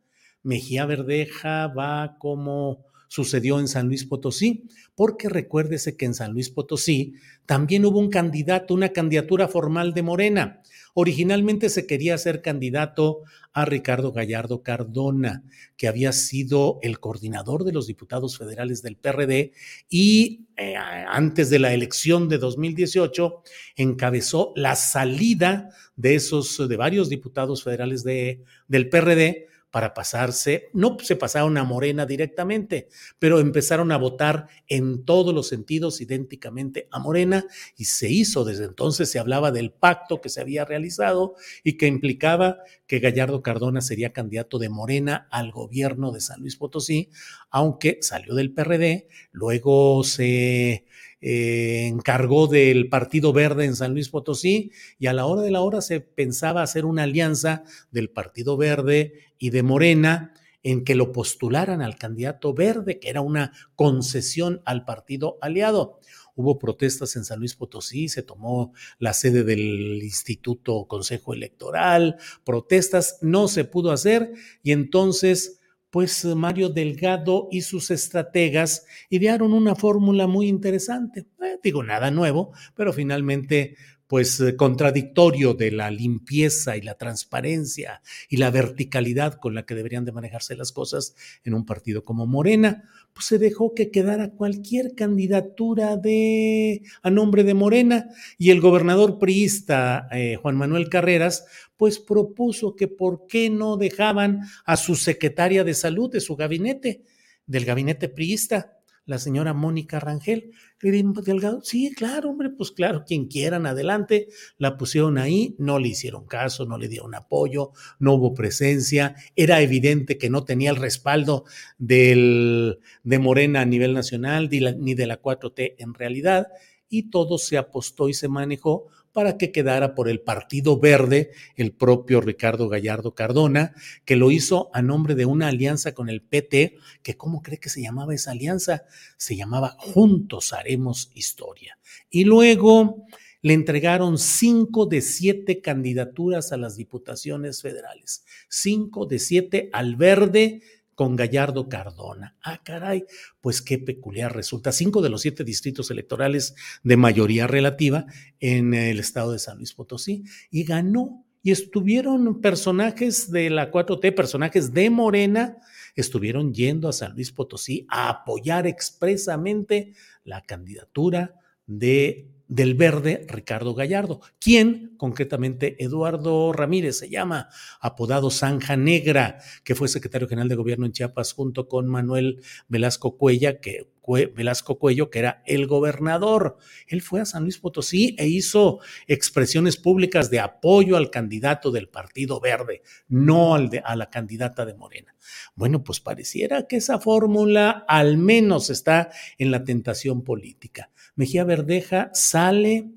Mejía 0.42 0.86
Verdeja 0.86 1.68
va 1.68 2.16
como 2.18 2.91
sucedió 3.12 3.60
en 3.60 3.68
San 3.68 3.88
Luis 3.88 4.06
Potosí, 4.06 4.64
porque 4.94 5.28
recuérdese 5.28 5.98
que 5.98 6.06
en 6.06 6.14
San 6.14 6.32
Luis 6.32 6.48
Potosí 6.48 7.12
también 7.44 7.84
hubo 7.84 7.98
un 7.98 8.08
candidato, 8.08 8.72
una 8.72 8.88
candidatura 8.88 9.48
formal 9.48 9.92
de 9.92 10.02
Morena. 10.02 10.62
Originalmente 10.94 11.68
se 11.68 11.86
quería 11.86 12.16
ser 12.16 12.40
candidato 12.40 13.20
a 13.52 13.66
Ricardo 13.66 14.12
Gallardo 14.12 14.62
Cardona, 14.62 15.44
que 15.76 15.88
había 15.88 16.12
sido 16.12 16.78
el 16.80 17.00
coordinador 17.00 17.64
de 17.64 17.72
los 17.72 17.86
diputados 17.86 18.38
federales 18.38 18.80
del 18.80 18.96
PRD 18.96 19.52
y 19.90 20.46
eh, 20.56 20.76
antes 20.76 21.50
de 21.50 21.58
la 21.58 21.74
elección 21.74 22.30
de 22.30 22.38
2018 22.38 23.42
encabezó 23.76 24.54
la 24.56 24.74
salida 24.74 25.68
de 25.96 26.14
esos 26.14 26.66
de 26.66 26.76
varios 26.78 27.10
diputados 27.10 27.62
federales 27.62 28.04
de, 28.04 28.42
del 28.68 28.88
PRD 28.88 29.51
para 29.72 29.94
pasarse, 29.94 30.68
no 30.74 30.98
se 31.00 31.16
pasaron 31.16 31.56
a 31.56 31.64
Morena 31.64 32.04
directamente, 32.04 32.88
pero 33.18 33.40
empezaron 33.40 33.90
a 33.90 33.96
votar 33.96 34.48
en 34.68 35.04
todos 35.04 35.34
los 35.34 35.48
sentidos 35.48 36.02
idénticamente 36.02 36.88
a 36.92 36.98
Morena 36.98 37.46
y 37.76 37.86
se 37.86 38.10
hizo, 38.10 38.44
desde 38.44 38.66
entonces 38.66 39.10
se 39.10 39.18
hablaba 39.18 39.50
del 39.50 39.72
pacto 39.72 40.20
que 40.20 40.28
se 40.28 40.42
había 40.42 40.66
realizado 40.66 41.36
y 41.64 41.78
que 41.78 41.86
implicaba 41.86 42.58
que 42.86 43.00
Gallardo 43.00 43.42
Cardona 43.42 43.80
sería 43.80 44.12
candidato 44.12 44.58
de 44.58 44.68
Morena 44.68 45.26
al 45.30 45.50
gobierno 45.50 46.12
de 46.12 46.20
San 46.20 46.42
Luis 46.42 46.56
Potosí, 46.56 47.08
aunque 47.50 47.96
salió 48.02 48.34
del 48.34 48.52
PRD, 48.52 49.08
luego 49.32 50.04
se 50.04 50.84
eh, 51.22 51.86
encargó 51.86 52.48
del 52.48 52.88
Partido 52.88 53.32
Verde 53.32 53.64
en 53.64 53.76
San 53.76 53.92
Luis 53.92 54.08
Potosí 54.08 54.72
y 54.98 55.06
a 55.06 55.12
la 55.12 55.24
hora 55.24 55.42
de 55.42 55.52
la 55.52 55.60
hora 55.60 55.80
se 55.80 56.00
pensaba 56.00 56.62
hacer 56.62 56.84
una 56.84 57.04
alianza 57.04 57.62
del 57.92 58.10
Partido 58.10 58.56
Verde 58.56 59.14
y 59.38 59.50
de 59.50 59.62
Morena 59.62 60.34
en 60.64 60.84
que 60.84 60.94
lo 60.94 61.12
postularan 61.12 61.80
al 61.80 61.96
candidato 61.96 62.54
verde, 62.54 62.98
que 62.98 63.08
era 63.08 63.20
una 63.20 63.52
concesión 63.74 64.62
al 64.64 64.84
partido 64.84 65.38
aliado. 65.40 66.00
Hubo 66.34 66.58
protestas 66.58 67.14
en 67.16 67.24
San 67.24 67.38
Luis 67.40 67.54
Potosí, 67.54 68.08
se 68.08 68.22
tomó 68.22 68.72
la 68.98 69.12
sede 69.12 69.44
del 69.44 70.02
Instituto 70.02 70.86
Consejo 70.86 71.34
Electoral, 71.34 72.16
protestas, 72.44 73.18
no 73.20 73.48
se 73.48 73.64
pudo 73.64 73.92
hacer 73.92 74.32
y 74.62 74.72
entonces 74.72 75.60
pues 75.92 76.24
Mario 76.24 76.70
Delgado 76.70 77.48
y 77.50 77.60
sus 77.60 77.90
estrategas 77.90 78.86
idearon 79.10 79.52
una 79.52 79.74
fórmula 79.74 80.26
muy 80.26 80.48
interesante. 80.48 81.26
Eh, 81.42 81.58
digo, 81.62 81.82
nada 81.82 82.10
nuevo, 82.10 82.52
pero 82.74 82.94
finalmente 82.94 83.76
pues 84.12 84.38
eh, 84.40 84.56
contradictorio 84.56 85.54
de 85.54 85.70
la 85.70 85.90
limpieza 85.90 86.76
y 86.76 86.82
la 86.82 86.96
transparencia 86.98 88.02
y 88.28 88.36
la 88.36 88.50
verticalidad 88.50 89.40
con 89.40 89.54
la 89.54 89.64
que 89.64 89.74
deberían 89.74 90.04
de 90.04 90.12
manejarse 90.12 90.54
las 90.54 90.70
cosas 90.70 91.14
en 91.44 91.54
un 91.54 91.64
partido 91.64 92.04
como 92.04 92.26
Morena, 92.26 92.84
pues 93.14 93.24
se 93.24 93.38
dejó 93.38 93.72
que 93.74 93.90
quedara 93.90 94.32
cualquier 94.32 94.94
candidatura 94.94 95.96
de 95.96 96.82
a 97.02 97.08
nombre 97.10 97.42
de 97.42 97.54
Morena. 97.54 98.10
Y 98.36 98.50
el 98.50 98.60
gobernador 98.60 99.18
priista 99.18 100.08
eh, 100.12 100.36
Juan 100.36 100.58
Manuel 100.58 100.90
Carreras 100.90 101.46
pues 101.78 101.98
propuso 101.98 102.76
que 102.76 102.88
por 102.88 103.26
qué 103.26 103.48
no 103.48 103.78
dejaban 103.78 104.40
a 104.66 104.76
su 104.76 104.94
secretaria 104.94 105.64
de 105.64 105.72
salud 105.72 106.12
de 106.12 106.20
su 106.20 106.36
gabinete, 106.36 107.02
del 107.46 107.64
gabinete 107.64 108.10
priista, 108.10 108.81
la 109.04 109.18
señora 109.18 109.52
Mónica 109.52 110.00
Rangel. 110.00 110.52
Delgado, 110.80 111.62
sí, 111.62 111.92
claro, 111.94 112.30
hombre, 112.30 112.50
pues 112.50 112.72
claro, 112.72 113.04
quien 113.06 113.26
quieran, 113.26 113.66
adelante. 113.66 114.28
La 114.58 114.76
pusieron 114.76 115.18
ahí, 115.18 115.54
no 115.58 115.78
le 115.78 115.88
hicieron 115.88 116.26
caso, 116.26 116.66
no 116.66 116.78
le 116.78 116.88
dieron 116.88 117.14
apoyo, 117.14 117.72
no 117.98 118.14
hubo 118.14 118.34
presencia. 118.34 119.14
Era 119.36 119.60
evidente 119.60 120.18
que 120.18 120.30
no 120.30 120.44
tenía 120.44 120.70
el 120.70 120.76
respaldo 120.76 121.44
del, 121.78 122.78
de 123.02 123.18
Morena 123.18 123.60
a 123.60 123.66
nivel 123.66 123.94
nacional, 123.94 124.48
ni 124.50 124.94
de 124.94 125.06
la 125.06 125.20
4T 125.20 125.76
en 125.78 125.94
realidad, 125.94 126.48
y 126.88 127.10
todo 127.10 127.38
se 127.38 127.58
apostó 127.58 128.08
y 128.08 128.14
se 128.14 128.28
manejó 128.28 128.88
para 129.12 129.36
que 129.36 129.52
quedara 129.52 129.94
por 129.94 130.08
el 130.08 130.20
Partido 130.20 130.78
Verde 130.78 131.30
el 131.56 131.72
propio 131.72 132.20
Ricardo 132.20 132.68
Gallardo 132.68 133.14
Cardona, 133.14 133.74
que 134.04 134.16
lo 134.16 134.30
hizo 134.30 134.70
a 134.72 134.82
nombre 134.82 135.14
de 135.14 135.26
una 135.26 135.48
alianza 135.48 135.92
con 135.92 136.08
el 136.08 136.22
PT, 136.22 136.76
que 137.02 137.16
¿cómo 137.16 137.42
cree 137.42 137.58
que 137.58 137.68
se 137.68 137.82
llamaba 137.82 138.14
esa 138.14 138.30
alianza? 138.30 138.84
Se 139.16 139.36
llamaba 139.36 139.76
Juntos 139.78 140.52
Haremos 140.52 141.10
Historia. 141.14 141.78
Y 142.10 142.24
luego 142.24 143.06
le 143.42 143.54
entregaron 143.54 144.18
cinco 144.18 144.86
de 144.86 145.00
siete 145.00 145.60
candidaturas 145.60 146.52
a 146.52 146.56
las 146.56 146.76
diputaciones 146.76 147.60
federales, 147.60 148.24
cinco 148.48 149.04
de 149.06 149.18
siete 149.18 149.68
al 149.72 149.96
verde 149.96 150.62
con 150.94 151.16
Gallardo 151.16 151.68
Cardona. 151.68 152.36
Ah, 152.42 152.60
caray, 152.62 153.04
pues 153.40 153.62
qué 153.62 153.78
peculiar 153.78 154.34
resulta. 154.34 154.72
Cinco 154.72 155.02
de 155.02 155.08
los 155.08 155.22
siete 155.22 155.44
distritos 155.44 155.90
electorales 155.90 156.54
de 156.82 156.96
mayoría 156.96 157.46
relativa 157.46 158.06
en 158.40 158.74
el 158.74 158.98
estado 159.00 159.32
de 159.32 159.38
San 159.38 159.58
Luis 159.58 159.72
Potosí 159.72 160.24
y 160.50 160.64
ganó. 160.64 161.24
Y 161.44 161.50
estuvieron 161.50 162.40
personajes 162.40 163.32
de 163.32 163.50
la 163.50 163.72
4T, 163.72 164.14
personajes 164.14 164.72
de 164.72 164.90
Morena, 164.90 165.56
estuvieron 165.96 166.54
yendo 166.54 166.88
a 166.88 166.92
San 166.92 167.14
Luis 167.14 167.32
Potosí 167.32 167.84
a 167.90 168.08
apoyar 168.08 168.68
expresamente 168.68 169.92
la 170.22 170.42
candidatura 170.42 171.34
de 171.66 172.28
del 172.52 172.74
verde 172.74 173.24
Ricardo 173.30 173.72
Gallardo, 173.72 174.20
quien 174.38 174.94
concretamente 174.98 175.82
Eduardo 175.82 176.52
Ramírez 176.52 176.98
se 176.98 177.08
llama, 177.08 177.48
apodado 177.80 178.30
Zanja 178.30 178.76
Negra, 178.76 179.38
que 179.64 179.74
fue 179.74 179.88
secretario 179.88 180.28
general 180.28 180.50
de 180.50 180.56
gobierno 180.56 180.84
en 180.84 180.92
Chiapas 180.92 181.32
junto 181.32 181.66
con 181.66 181.86
Manuel 181.88 182.42
Velasco 182.68 183.16
Cuella, 183.16 183.58
que 183.58 183.88
Velasco 184.34 184.78
Cuello, 184.78 185.10
que 185.10 185.20
era 185.20 185.42
el 185.46 185.66
gobernador. 185.66 186.58
Él 186.88 187.02
fue 187.02 187.20
a 187.20 187.24
San 187.24 187.44
Luis 187.44 187.58
Potosí 187.58 188.16
e 188.18 188.26
hizo 188.26 188.80
expresiones 189.06 189.76
públicas 189.76 190.28
de 190.28 190.40
apoyo 190.40 190.96
al 190.96 191.10
candidato 191.10 191.70
del 191.70 191.88
Partido 191.88 192.40
Verde, 192.40 192.82
no 193.08 193.54
al 193.54 193.70
de, 193.70 193.78
a 193.78 193.96
la 193.96 194.10
candidata 194.10 194.66
de 194.66 194.74
Morena. 194.74 195.14
Bueno, 195.54 195.84
pues 195.84 196.00
pareciera 196.00 196.66
que 196.66 196.76
esa 196.76 196.98
fórmula 196.98 197.84
al 197.88 198.18
menos 198.18 198.70
está 198.70 199.10
en 199.38 199.50
la 199.50 199.64
tentación 199.64 200.22
política. 200.22 200.90
Mejía 201.14 201.44
Verdeja 201.44 202.10
sale, 202.14 202.90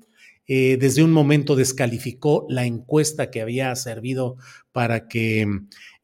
eh, 0.48 0.76
desde 0.78 1.02
un 1.02 1.12
momento 1.12 1.56
descalificó 1.56 2.46
la 2.48 2.66
encuesta 2.66 3.30
que 3.30 3.40
había 3.40 3.74
servido 3.74 4.36
para 4.70 5.08
que 5.08 5.46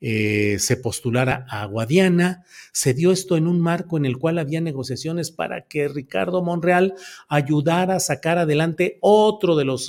eh, 0.01 0.57
se 0.59 0.77
postulara 0.77 1.47
a 1.49 1.65
Guadiana. 1.67 2.43
Se 2.73 2.93
dio 2.93 3.13
esto 3.13 3.37
en 3.37 3.47
un 3.47 3.61
marco 3.61 3.97
en 3.97 4.05
el 4.05 4.19
cual 4.19 4.39
había 4.39 4.61
negociaciones 4.61 5.31
para 5.31 5.69
que 5.69 5.87
Ricardo 5.87 6.43
Monreal 6.43 6.95
ayudara 7.29 7.97
a 7.97 8.01
sacar 8.01 8.37
adelante 8.39 8.99
otro 9.01 9.55
de 9.55 9.65
las 9.65 9.89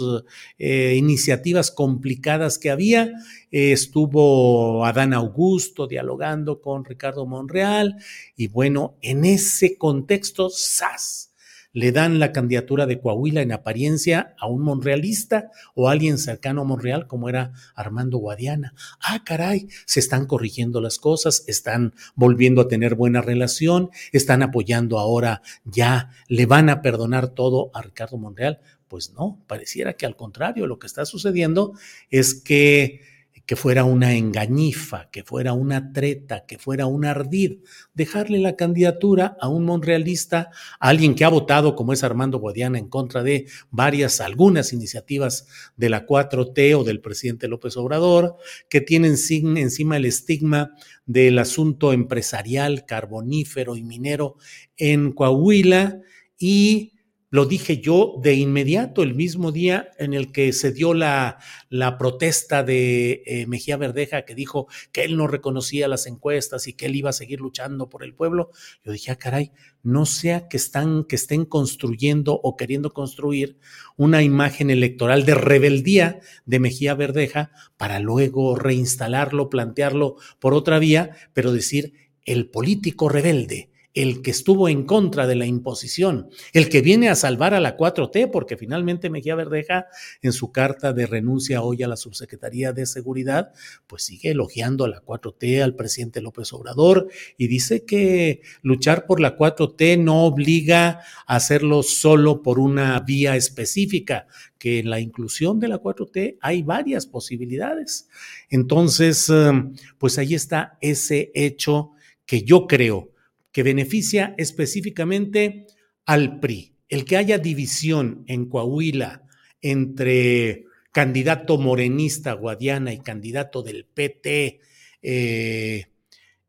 eh, 0.60 0.96
iniciativas 0.98 1.72
complicadas 1.72 2.60
que 2.60 2.70
había. 2.70 3.12
estuvo 3.50 4.86
Adán 4.86 5.14
Augusto 5.14 5.88
dialogando 5.88 6.62
con 6.62 6.86
Ricardo 6.86 7.26
Monreal 7.26 7.96
y 8.36 8.48
bueno, 8.50 8.98
en 9.02 9.26
ese 9.26 9.78
contexto, 9.78 10.50
¡zas! 10.52 11.33
Le 11.74 11.92
dan 11.92 12.20
la 12.20 12.32
candidatura 12.32 12.86
de 12.86 13.02
Coahuila 13.02 13.42
en 13.42 13.52
apariencia 13.52 14.36
a 14.40 14.48
un 14.48 14.62
monrealista 14.62 15.52
o 15.74 15.90
a 15.90 15.92
alguien 15.92 16.18
cercano 16.18 16.62
a 16.62 16.64
Monreal 16.64 17.08
como 17.08 17.30
era 17.30 17.52
Armando 17.76 18.20
Guadiana. 18.20 18.76
Ah, 19.02 19.24
caray, 19.26 19.68
se 19.86 20.00
están 20.00 20.28
corrigiendo 20.28 20.80
las 20.80 21.00
cosas, 21.00 21.44
están 21.48 21.94
volviendo 22.16 22.62
a 22.62 22.68
tener 22.68 22.96
buena 22.96 23.22
relación, 23.22 23.90
están 24.12 24.44
apoyando 24.44 25.00
ahora 25.00 25.42
ya, 25.66 26.12
le 26.28 26.46
van 26.46 26.70
a 26.70 26.82
perdonar 26.82 27.30
todo 27.30 27.72
a 27.74 27.82
Ricardo 27.82 28.18
Monreal. 28.18 28.60
Pues 28.88 29.12
no, 29.14 29.44
pareciera 29.48 29.94
que 29.94 30.06
al 30.06 30.16
contrario, 30.16 30.68
lo 30.68 30.78
que 30.78 30.86
está 30.86 31.06
sucediendo 31.06 31.74
es 32.12 32.36
que 32.36 33.02
que 33.46 33.58
fuera 33.58 33.84
una 33.84 34.14
engañifa, 34.14 35.10
que 35.12 35.24
fuera 35.24 35.54
una 35.54 35.92
treta, 35.92 36.46
que 36.46 36.58
fuera 36.58 36.86
un 36.86 37.04
ardid, 37.04 37.60
dejarle 37.94 38.40
la 38.40 38.56
candidatura 38.56 39.36
a 39.40 39.50
un 39.50 39.66
monrealista, 39.66 40.50
a 40.80 40.90
alguien 40.90 41.14
que 41.14 41.26
ha 41.26 41.30
votado, 41.30 41.76
como 41.76 41.92
es 41.92 42.04
Armando 42.04 42.40
Guadiana, 42.40 42.80
en 42.80 42.88
contra 42.88 43.22
de 43.22 43.48
varias, 43.70 44.22
algunas 44.22 44.72
iniciativas 44.72 45.48
de 45.76 45.90
la 45.90 46.06
4T 46.06 46.80
o 46.80 46.84
del 46.86 47.02
presidente 47.02 47.50
López 47.50 47.76
Obrador, 47.76 48.38
que 48.70 48.80
tienen 48.80 49.16
encima 49.58 49.98
el 49.98 50.06
estigma 50.06 50.72
del 51.06 51.38
asunto 51.38 51.92
empresarial, 51.92 52.86
carbonífero 52.86 53.76
y 53.76 53.84
minero 53.84 54.38
en 54.78 55.12
Coahuila 55.12 56.00
y 56.38 56.93
lo 57.34 57.48
dije 57.48 57.82
yo 57.82 58.14
de 58.22 58.36
inmediato, 58.36 59.02
el 59.02 59.16
mismo 59.16 59.52
día 59.52 59.90
en 59.98 60.14
el 60.14 60.32
que 60.32 60.54
se 60.54 60.72
dio 60.72 60.94
la, 60.94 61.40
la 61.68 61.98
protesta 61.98 62.62
de 62.62 63.24
eh, 63.26 63.48
Mejía 63.48 63.76
Verdeja, 63.76 64.24
que 64.24 64.36
dijo 64.36 64.68
que 64.92 65.04
él 65.04 65.18
no 65.18 65.26
reconocía 65.26 65.88
las 65.88 66.06
encuestas 66.06 66.68
y 66.68 66.74
que 66.74 66.86
él 66.86 66.96
iba 66.96 67.10
a 67.10 67.14
seguir 67.14 67.40
luchando 67.42 67.90
por 67.90 68.04
el 68.04 68.14
pueblo. 68.14 68.52
Yo 68.86 68.92
dije, 68.92 69.10
ah, 69.12 69.16
caray, 69.16 69.52
no 69.82 70.06
sea 70.06 70.48
que, 70.48 70.58
están, 70.58 71.06
que 71.06 71.16
estén 71.16 71.46
construyendo 71.46 72.40
o 72.40 72.56
queriendo 72.56 72.94
construir 72.94 73.58
una 73.98 74.22
imagen 74.22 74.70
electoral 74.70 75.26
de 75.26 75.34
rebeldía 75.34 76.20
de 76.46 76.60
Mejía 76.60 76.94
Verdeja 76.94 77.50
para 77.78 78.00
luego 78.00 78.56
reinstalarlo, 78.56 79.50
plantearlo 79.50 80.18
por 80.38 80.54
otra 80.54 80.78
vía, 80.78 81.18
pero 81.34 81.52
decir 81.52 81.94
el 82.26 82.52
político 82.52 83.10
rebelde 83.10 83.73
el 83.94 84.22
que 84.22 84.32
estuvo 84.32 84.70
en 84.70 84.86
contra 84.86 85.28
de 85.28 85.36
la 85.36 85.46
imposición, 85.46 86.30
el 86.52 86.70
que 86.70 86.82
viene 86.82 87.10
a 87.10 87.16
salvar 87.16 87.54
a 87.54 87.60
la 87.60 87.78
4T, 87.78 88.32
porque 88.32 88.58
finalmente 88.58 89.10
Mejía 89.10 89.36
Verdeja, 89.36 89.88
en 90.22 90.34
su 90.34 90.52
carta 90.52 90.94
de 90.94 91.06
renuncia 91.06 91.62
hoy 91.62 91.84
a 91.84 91.88
la 91.88 91.96
Subsecretaría 91.96 92.74
de 92.74 92.86
Seguridad, 92.86 93.52
pues 93.86 94.04
sigue 94.04 94.32
elogiando 94.32 94.86
a 94.86 94.90
la 94.90 95.04
4T, 95.04 95.62
al 95.62 95.76
presidente 95.76 96.22
López 96.22 96.52
Obrador, 96.54 97.08
y 97.38 97.48
dice 97.48 97.86
que 97.86 98.42
luchar 98.62 99.06
por 99.06 99.20
la 99.20 99.38
4T 99.38 100.00
no 100.04 100.24
obliga 100.24 101.02
a 101.28 101.36
hacerlo 101.36 101.84
solo 101.84 102.42
por 102.42 102.60
una 102.60 103.00
vía 103.00 103.36
específica, 103.36 104.28
que 104.58 104.80
en 104.80 104.90
la 104.90 105.00
inclusión 105.00 105.60
de 105.60 105.68
la 105.68 105.80
4T 105.80 106.38
hay 106.42 106.64
varias 106.64 107.06
posibilidades. 107.06 108.08
Entonces, 108.50 109.30
eh, 109.30 109.52
pues 109.98 110.18
ahí 110.18 110.34
está 110.34 110.78
ese 110.82 111.32
hecho 111.36 111.92
que 112.26 112.44
yo 112.44 112.66
creo 112.66 113.13
que 113.54 113.64
beneficia 113.64 114.36
específicamente 114.38 115.68
al 116.06 116.42
PRI. 116.42 116.76
El 116.90 117.06
que 117.06 117.16
haya 117.16 117.38
división 117.38 118.26
en 118.28 118.50
Coahuila 118.50 119.24
entre 119.62 120.66
candidato 120.92 121.58
morenista 121.58 122.34
Guadiana 122.34 122.92
y 122.92 123.00
candidato 123.00 123.64
del 123.64 123.86
PT 123.86 124.60
eh, 125.02 125.86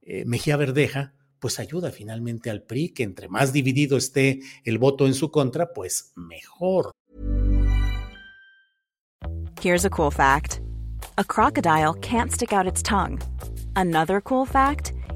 eh, 0.03 0.25
Mejía 0.25 0.57
Verdeja, 0.57 1.15
pues 1.39 1.61
ayuda 1.61 1.91
finalmente 1.91 2.51
al 2.51 2.63
PRI, 2.63 2.89
que 2.89 3.03
entre 3.03 3.29
más 3.29 3.53
dividido 3.53 3.97
esté 3.97 4.41
el 4.65 4.79
voto 4.79 5.07
en 5.07 5.15
su 5.15 5.31
contra, 5.31 5.73
pues 5.73 6.13
mejor. 6.17 6.91
Here's 9.63 9.85
a 9.85 9.91
cool 9.91 10.11
fact. 10.11 10.61
A 11.17 11.25
crocodile 11.25 11.95
can't 12.01 12.33
stick 12.33 12.53
out 12.53 12.67
its 12.67 12.83
tongue. 12.83 13.19
Another 13.77 14.23
cool 14.23 14.47
fact. 14.47 14.94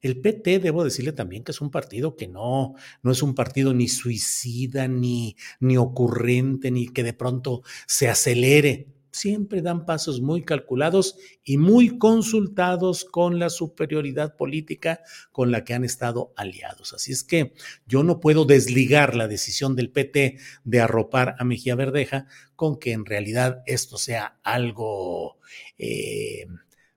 El 0.00 0.20
PT, 0.20 0.60
debo 0.60 0.84
decirle 0.84 1.12
también 1.12 1.42
que 1.42 1.52
es 1.52 1.60
un 1.60 1.70
partido 1.70 2.14
que 2.14 2.28
no, 2.28 2.74
no 3.02 3.10
es 3.10 3.22
un 3.22 3.34
partido 3.34 3.74
ni 3.74 3.88
suicida, 3.88 4.86
ni, 4.86 5.36
ni 5.60 5.76
ocurrente, 5.76 6.70
ni 6.70 6.88
que 6.88 7.02
de 7.02 7.12
pronto 7.12 7.62
se 7.86 8.08
acelere. 8.08 8.88
Siempre 9.10 9.62
dan 9.62 9.86
pasos 9.86 10.20
muy 10.20 10.42
calculados 10.42 11.16
y 11.42 11.56
muy 11.56 11.98
consultados 11.98 13.04
con 13.04 13.40
la 13.40 13.50
superioridad 13.50 14.36
política 14.36 15.00
con 15.32 15.50
la 15.50 15.64
que 15.64 15.74
han 15.74 15.82
estado 15.82 16.32
aliados. 16.36 16.92
Así 16.92 17.10
es 17.10 17.24
que 17.24 17.54
yo 17.86 18.04
no 18.04 18.20
puedo 18.20 18.44
desligar 18.44 19.16
la 19.16 19.26
decisión 19.26 19.74
del 19.74 19.90
PT 19.90 20.38
de 20.62 20.80
arropar 20.80 21.34
a 21.38 21.44
Mejía 21.44 21.74
Verdeja 21.74 22.26
con 22.54 22.78
que 22.78 22.92
en 22.92 23.06
realidad 23.06 23.62
esto 23.66 23.96
sea 23.96 24.38
algo 24.44 25.38
eh, 25.78 26.46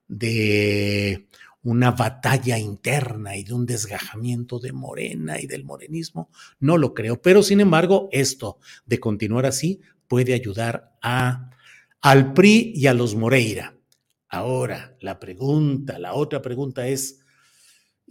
de 0.08 1.28
una 1.64 1.92
batalla 1.92 2.58
interna 2.58 3.36
y 3.36 3.44
de 3.44 3.54
un 3.54 3.66
desgajamiento 3.66 4.60
de 4.60 4.72
Morena 4.72 5.40
y 5.40 5.48
del 5.48 5.64
morenismo, 5.64 6.30
no 6.60 6.78
lo 6.78 6.94
creo. 6.94 7.22
Pero 7.22 7.44
sin 7.44 7.60
embargo, 7.60 8.10
esto 8.12 8.58
de 8.86 9.00
continuar 9.00 9.46
así 9.46 9.80
puede 10.08 10.34
ayudar 10.34 10.98
a, 11.02 11.52
al 12.02 12.34
PRI 12.34 12.74
y 12.76 12.88
a 12.88 12.94
los 12.94 13.16
Moreira. 13.16 13.76
Ahora, 14.28 14.96
la 15.02 15.20
pregunta, 15.20 16.00
la 16.00 16.14
otra 16.14 16.42
pregunta 16.42 16.88
es, 16.88 17.21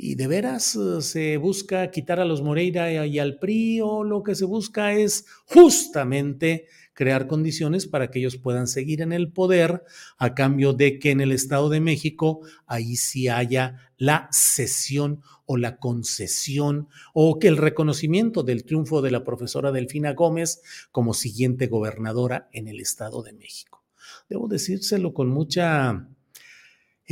¿y 0.03 0.15
de 0.15 0.27
veras 0.27 0.77
eh, 0.77 1.03
se 1.03 1.37
busca 1.37 1.91
quitar 1.91 2.21
a 2.21 2.25
los 2.25 2.41
Moreira 2.41 3.07
y 3.07 3.19
al 3.19 3.39
PRI 3.39 3.83
o 3.83 4.03
lo 4.03 4.23
que 4.23 4.35
se 4.35 4.47
busca 4.47 4.95
es 4.95 5.27
justamente 5.45 6.69
crear 6.95 7.27
condiciones 7.27 7.87
para 7.87 8.11
que 8.11 8.19
ellos 8.19 8.39
puedan 8.39 8.67
seguir 8.67 9.03
en 9.03 9.13
el 9.13 9.31
poder 9.31 9.85
a 10.17 10.35
cambio 10.35 10.73
de 10.73 10.99
que 10.99 11.11
en 11.11 11.21
el 11.21 11.33
Estado 11.33 11.69
de 11.69 11.81
México 11.81 12.41
ahí 12.67 12.97
sí 12.97 13.29
haya 13.29 13.91
la 13.99 14.29
cesión 14.33 15.21
o 15.45 15.59
la 15.59 15.77
concesión 15.77 16.89
o 17.13 17.39
que 17.39 17.49
el 17.49 17.59
reconocimiento 17.59 18.43
del 18.43 18.65
triunfo 18.65 19.03
de 19.03 19.11
la 19.11 19.23
profesora 19.23 19.71
Delfina 19.71 20.15
Gómez 20.15 20.63
como 20.93 21.13
siguiente 21.13 21.67
gobernadora 21.67 22.49
en 22.53 22.69
el 22.69 22.81
Estado 22.81 23.23
de 23.23 23.35
México. 23.35 23.85
Debo 24.31 24.49
decírselo 24.49 25.13
con 25.13 25.29
mucha, 25.29 26.09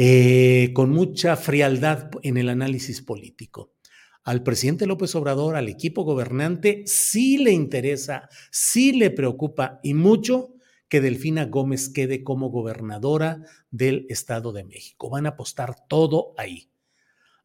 eh, 0.01 0.71
con 0.75 0.91
mucha 0.91 1.35
frialdad 1.35 2.11
en 2.23 2.37
el 2.37 2.51
análisis 2.51 3.03
político 3.03 3.73
al 4.23 4.45
presidente 4.45 4.87
López 4.87 5.13
Obrador, 5.17 5.57
al 5.57 5.69
equipo 5.69 6.05
gobernante, 6.05 6.85
sí 6.87 7.37
le 7.39 7.51
interesa, 7.51 8.29
sí 8.53 8.93
le 8.93 9.11
preocupa 9.11 9.81
y 9.83 9.95
mucho 9.95 10.55
que 10.89 11.01
Delfina 11.01 11.47
Gómez 11.47 11.89
quede 11.89 12.23
como 12.23 12.51
gobernadora 12.51 13.43
del 13.73 14.07
Estado 14.09 14.53
de 14.53 14.63
México. 14.63 15.11
Van 15.11 15.27
a 15.27 15.31
apostar 15.31 15.75
todo 15.89 16.33
ahí. 16.37 16.71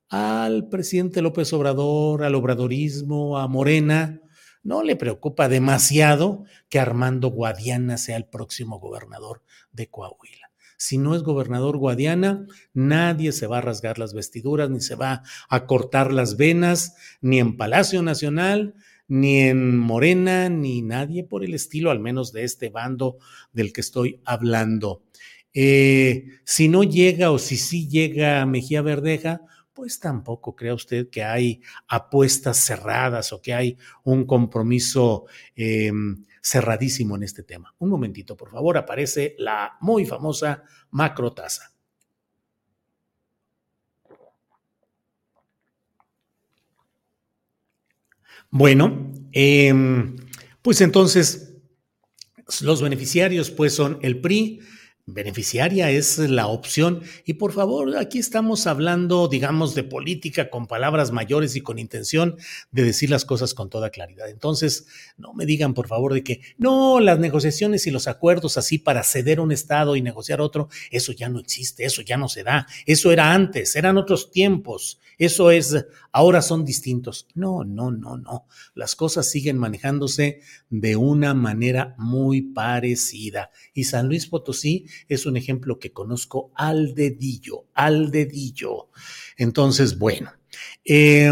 Al 0.10 0.70
presidente 0.70 1.24
López 1.24 1.54
Obrador, 1.54 2.22
al 2.22 2.36
obradorismo, 2.36 3.40
a 3.40 3.48
Morena, 3.48 4.22
no 4.62 4.84
le 4.84 4.96
preocupa 4.96 5.50
demasiado 5.50 6.44
que 6.70 6.80
Armando 6.80 7.30
Guadiana 7.30 7.98
sea 7.98 8.18
el 8.18 8.26
próximo 8.26 8.80
gobernador 8.80 9.42
de 9.72 9.90
Coahuila 9.90 10.43
si 10.84 10.98
no 10.98 11.16
es 11.16 11.24
gobernador 11.24 11.78
Guadiana, 11.78 12.46
nadie 12.74 13.32
se 13.32 13.48
va 13.48 13.60
a 13.60 13.62
rasgar 13.62 14.00
las 14.00 14.14
vestiduras, 14.14 14.70
ni 14.70 14.82
se 14.82 14.96
va 14.96 15.24
a 15.48 15.66
cortar 15.66 16.12
las 16.12 16.36
venas, 16.36 16.98
ni 17.22 17.40
en 17.40 17.56
Palacio 17.56 18.04
Nacional, 18.04 18.76
ni 19.08 19.44
en 19.44 19.78
Morena, 19.78 20.50
ni 20.50 20.82
nadie 20.82 21.24
por 21.24 21.46
el 21.46 21.54
estilo, 21.54 21.90
al 21.90 22.02
menos 22.02 22.34
de 22.34 22.44
este 22.44 22.68
bando 22.68 23.18
del 23.54 23.72
que 23.72 23.80
estoy 23.80 24.20
hablando. 24.26 25.04
Eh, 25.54 26.26
si 26.44 26.68
no 26.68 26.84
llega 26.84 27.32
o 27.32 27.40
si 27.40 27.56
sí 27.56 27.88
llega 27.88 28.46
Mejía 28.46 28.82
Verdeja, 28.82 29.40
pues 29.72 30.02
tampoco 30.02 30.54
crea 30.54 30.74
usted 30.74 31.10
que 31.10 31.24
hay 31.24 31.62
apuestas 31.88 32.58
cerradas 32.58 33.32
o 33.32 33.42
que 33.42 33.54
hay 33.54 33.78
un 34.04 34.26
compromiso 34.26 35.28
em, 35.56 36.26
cerradísimo 36.44 37.16
en 37.16 37.24
este 37.24 37.42
tema. 37.42 37.74
Un 37.80 37.90
momentito, 37.90 38.36
por 38.36 38.52
favor, 38.52 38.78
aparece 38.78 39.36
la 39.40 39.78
muy 39.80 40.06
famosa 40.06 40.64
macrotasa. 40.92 41.72
Bueno, 48.52 49.12
em, 49.32 50.16
pues 50.62 50.82
entonces 50.82 51.56
los 52.62 52.82
beneficiarios 52.82 53.50
pues 53.50 53.74
son 53.74 53.98
el 54.04 54.22
PRI, 54.22 54.60
beneficiaria 55.06 55.90
es 55.90 56.18
la 56.18 56.48
opción. 56.48 57.02
Y 57.26 57.34
por 57.34 57.52
favor, 57.52 57.98
aquí 57.98 58.20
estamos 58.20 58.68
hablando, 58.68 59.28
digamos, 59.28 59.76
de 59.76 59.84
política 59.84 60.50
con 60.50 60.68
palabras 60.68 61.12
mayores 61.12 61.56
y 61.56 61.62
con 61.62 61.80
intención 61.80 62.38
de 62.72 62.84
decir 62.84 63.10
las 63.10 63.26
cosas 63.26 63.54
con 63.54 63.70
toda 63.70 63.90
claridad. 63.90 64.30
Entonces, 64.30 64.86
no 65.18 65.34
me 65.34 65.46
digan, 65.46 65.74
por 65.74 65.88
favor, 65.88 66.14
de 66.14 66.24
que 66.24 66.42
no, 66.58 67.00
las 67.00 67.20
negociaciones 67.20 67.86
y 67.88 67.92
los 67.92 68.08
acuerdos 68.08 68.58
así 68.58 68.78
para 68.78 69.04
ceder 69.04 69.40
un 69.40 69.52
Estado 69.52 69.96
y 69.96 70.02
negociar 70.02 70.42
otro, 70.42 70.70
eso 70.90 71.12
ya 71.12 71.30
no 71.30 71.40
existe, 71.40 71.86
eso 71.86 72.02
ya 72.02 72.18
no 72.18 72.30
se 72.30 72.44
da. 72.44 72.68
Eso 72.86 73.12
era 73.12 73.34
antes, 73.34 73.76
eran 73.76 73.98
otros 73.98 74.32
tiempos. 74.32 75.00
Eso 75.18 75.52
es, 75.52 75.86
ahora 76.12 76.42
son 76.42 76.66
distintos. 76.66 77.28
No, 77.34 77.64
no, 77.64 77.92
no, 77.92 78.18
no. 78.18 78.48
Las 78.74 78.96
cosas 78.96 79.30
siguen 79.30 79.58
manejándose 79.58 80.42
de 80.70 80.96
una 80.96 81.34
manera 81.34 81.96
muy 81.98 82.42
parecida. 82.42 83.52
Y 83.74 83.84
San 83.84 84.08
Luis 84.08 84.28
Potosí 84.28 84.88
es 85.08 85.26
un 85.26 85.38
ejemplo 85.38 85.80
que 85.80 85.92
conozco 85.92 86.52
al 86.56 86.94
dedillo, 86.96 87.66
al 87.74 88.12
dedillo. 88.12 88.90
Entonces, 89.38 89.98
bueno. 89.98 90.32
Eh, 90.86 91.32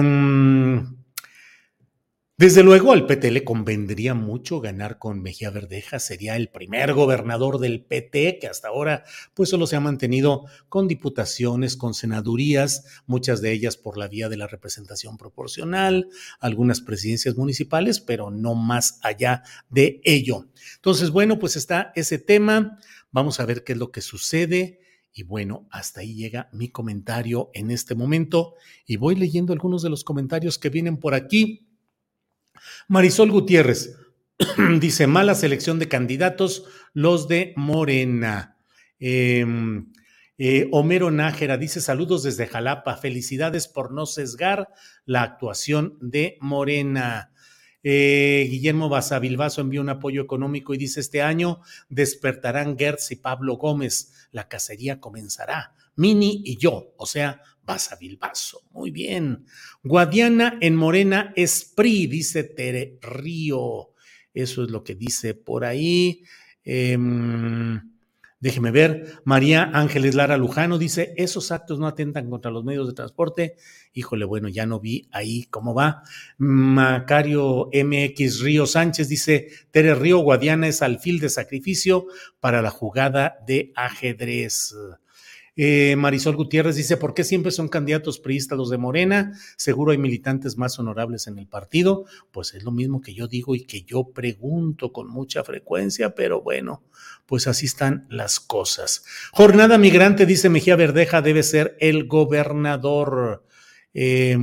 desde 2.41 2.63
luego 2.63 2.91
al 2.91 3.05
PT 3.05 3.29
le 3.29 3.43
convendría 3.43 4.15
mucho 4.15 4.61
ganar 4.61 4.97
con 4.97 5.21
Mejía 5.21 5.51
Verdeja, 5.51 5.99
sería 5.99 6.35
el 6.35 6.49
primer 6.49 6.91
gobernador 6.93 7.59
del 7.59 7.85
PT 7.85 8.39
que 8.39 8.47
hasta 8.47 8.69
ahora 8.69 9.03
pues 9.35 9.49
solo 9.49 9.67
se 9.67 9.75
ha 9.75 9.79
mantenido 9.79 10.45
con 10.67 10.87
diputaciones, 10.87 11.77
con 11.77 11.93
senadurías, 11.93 13.03
muchas 13.05 13.43
de 13.43 13.51
ellas 13.51 13.77
por 13.77 13.95
la 13.95 14.07
vía 14.07 14.27
de 14.27 14.37
la 14.37 14.47
representación 14.47 15.17
proporcional, 15.17 16.07
algunas 16.39 16.81
presidencias 16.81 17.37
municipales, 17.37 17.99
pero 17.99 18.31
no 18.31 18.55
más 18.55 18.97
allá 19.03 19.43
de 19.69 20.01
ello. 20.03 20.47
Entonces, 20.77 21.11
bueno, 21.11 21.37
pues 21.37 21.55
está 21.55 21.91
ese 21.93 22.17
tema, 22.17 22.79
vamos 23.11 23.39
a 23.39 23.45
ver 23.45 23.63
qué 23.63 23.73
es 23.73 23.79
lo 23.79 23.91
que 23.91 24.01
sucede. 24.01 24.79
Y 25.13 25.23
bueno, 25.23 25.67
hasta 25.71 26.01
ahí 26.01 26.15
llega 26.15 26.49
mi 26.53 26.69
comentario 26.69 27.51
en 27.53 27.69
este 27.69 27.95
momento 27.95 28.55
y 28.85 28.95
voy 28.95 29.15
leyendo 29.15 29.51
algunos 29.51 29.81
de 29.81 29.89
los 29.89 30.03
comentarios 30.03 30.57
que 30.57 30.69
vienen 30.69 30.97
por 30.97 31.13
aquí. 31.13 31.67
Marisol 32.87 33.31
Gutiérrez 33.31 33.97
dice, 34.79 35.07
mala 35.07 35.35
selección 35.35 35.79
de 35.79 35.87
candidatos, 35.87 36.65
los 36.93 37.27
de 37.27 37.53
Morena. 37.57 38.57
Em, 38.99 39.91
eh, 40.37 40.69
Homero 40.71 41.11
Nájera 41.11 41.57
dice 41.57 41.81
saludos 41.81 42.23
desde 42.23 42.47
Jalapa, 42.47 42.97
felicidades 42.97 43.67
por 43.67 43.91
no 43.91 44.05
sesgar 44.05 44.69
la 45.05 45.23
actuación 45.23 45.97
de 46.01 46.37
Morena. 46.39 47.30
Eh, 47.83 48.47
Guillermo 48.49 48.89
Basavilbaso 48.89 49.61
envió 49.61 49.81
un 49.81 49.89
apoyo 49.89 50.21
económico 50.21 50.73
y 50.73 50.77
dice 50.77 50.99
este 50.99 51.21
año 51.21 51.61
despertarán 51.89 52.77
Gertz 52.77 53.11
y 53.11 53.15
Pablo 53.15 53.57
Gómez, 53.57 54.27
la 54.31 54.47
cacería 54.47 54.99
comenzará. 54.99 55.75
Mini 55.95 56.41
y 56.45 56.57
yo, 56.57 56.93
o 56.97 57.05
sea, 57.05 57.41
Basavilbaso. 57.63 58.63
Muy 58.71 58.91
bien. 58.91 59.45
Guadiana 59.83 60.57
en 60.61 60.75
Morena 60.75 61.31
Esprit, 61.35 62.09
dice 62.09 62.43
Tere 62.43 62.97
Río. 63.01 63.93
Eso 64.33 64.63
es 64.63 64.71
lo 64.71 64.83
que 64.83 64.95
dice 64.95 65.35
por 65.35 65.63
ahí. 65.63 66.23
Em, 66.63 67.90
déjeme 68.41 68.71
ver. 68.71 69.21
María 69.23 69.71
Ángeles 69.73 70.15
Lara 70.15 70.35
Lujano 70.35 70.77
dice: 70.77 71.13
Esos 71.15 71.51
actos 71.51 71.79
no 71.79 71.87
atentan 71.87 72.29
contra 72.29 72.51
los 72.51 72.65
medios 72.65 72.87
de 72.87 72.93
transporte. 72.93 73.55
Híjole, 73.93 74.25
bueno, 74.25 74.49
ya 74.49 74.65
no 74.65 74.81
vi 74.81 75.07
ahí 75.11 75.45
cómo 75.45 75.73
va. 75.73 76.03
Macario 76.37 77.69
MX 77.71 78.41
Río 78.41 78.65
Sánchez 78.65 79.07
dice: 79.07 79.47
Tere 79.71 79.95
Río, 79.95 80.19
Guadiana 80.19 80.67
es 80.67 80.81
alfil 80.81 81.19
de 81.19 81.29
sacrificio 81.29 82.07
para 82.41 82.61
la 82.61 82.71
jugada 82.71 83.37
de 83.47 83.71
ajedrez. 83.75 84.75
Eh, 85.57 85.95
Marisol 85.97 86.37
Gutiérrez 86.37 86.77
dice, 86.77 86.95
¿por 86.95 87.13
qué 87.13 87.23
siempre 87.23 87.51
son 87.51 87.67
candidatos 87.67 88.19
priistas 88.19 88.57
los 88.57 88.69
de 88.69 88.77
Morena? 88.77 89.37
Seguro 89.57 89.91
hay 89.91 89.97
militantes 89.97 90.57
más 90.57 90.79
honorables 90.79 91.27
en 91.27 91.37
el 91.37 91.47
partido. 91.47 92.05
Pues 92.31 92.53
es 92.53 92.63
lo 92.63 92.71
mismo 92.71 93.01
que 93.01 93.13
yo 93.13 93.27
digo 93.27 93.55
y 93.55 93.65
que 93.65 93.83
yo 93.83 94.11
pregunto 94.13 94.93
con 94.93 95.09
mucha 95.09 95.43
frecuencia, 95.43 96.15
pero 96.15 96.41
bueno, 96.41 96.83
pues 97.25 97.47
así 97.47 97.65
están 97.65 98.07
las 98.09 98.39
cosas. 98.39 99.03
Jornada 99.33 99.77
migrante, 99.77 100.25
dice 100.25 100.49
Mejía 100.49 100.75
Verdeja, 100.75 101.21
debe 101.21 101.43
ser 101.43 101.75
el 101.79 102.07
gobernador. 102.07 103.43
Eh, 103.93 104.37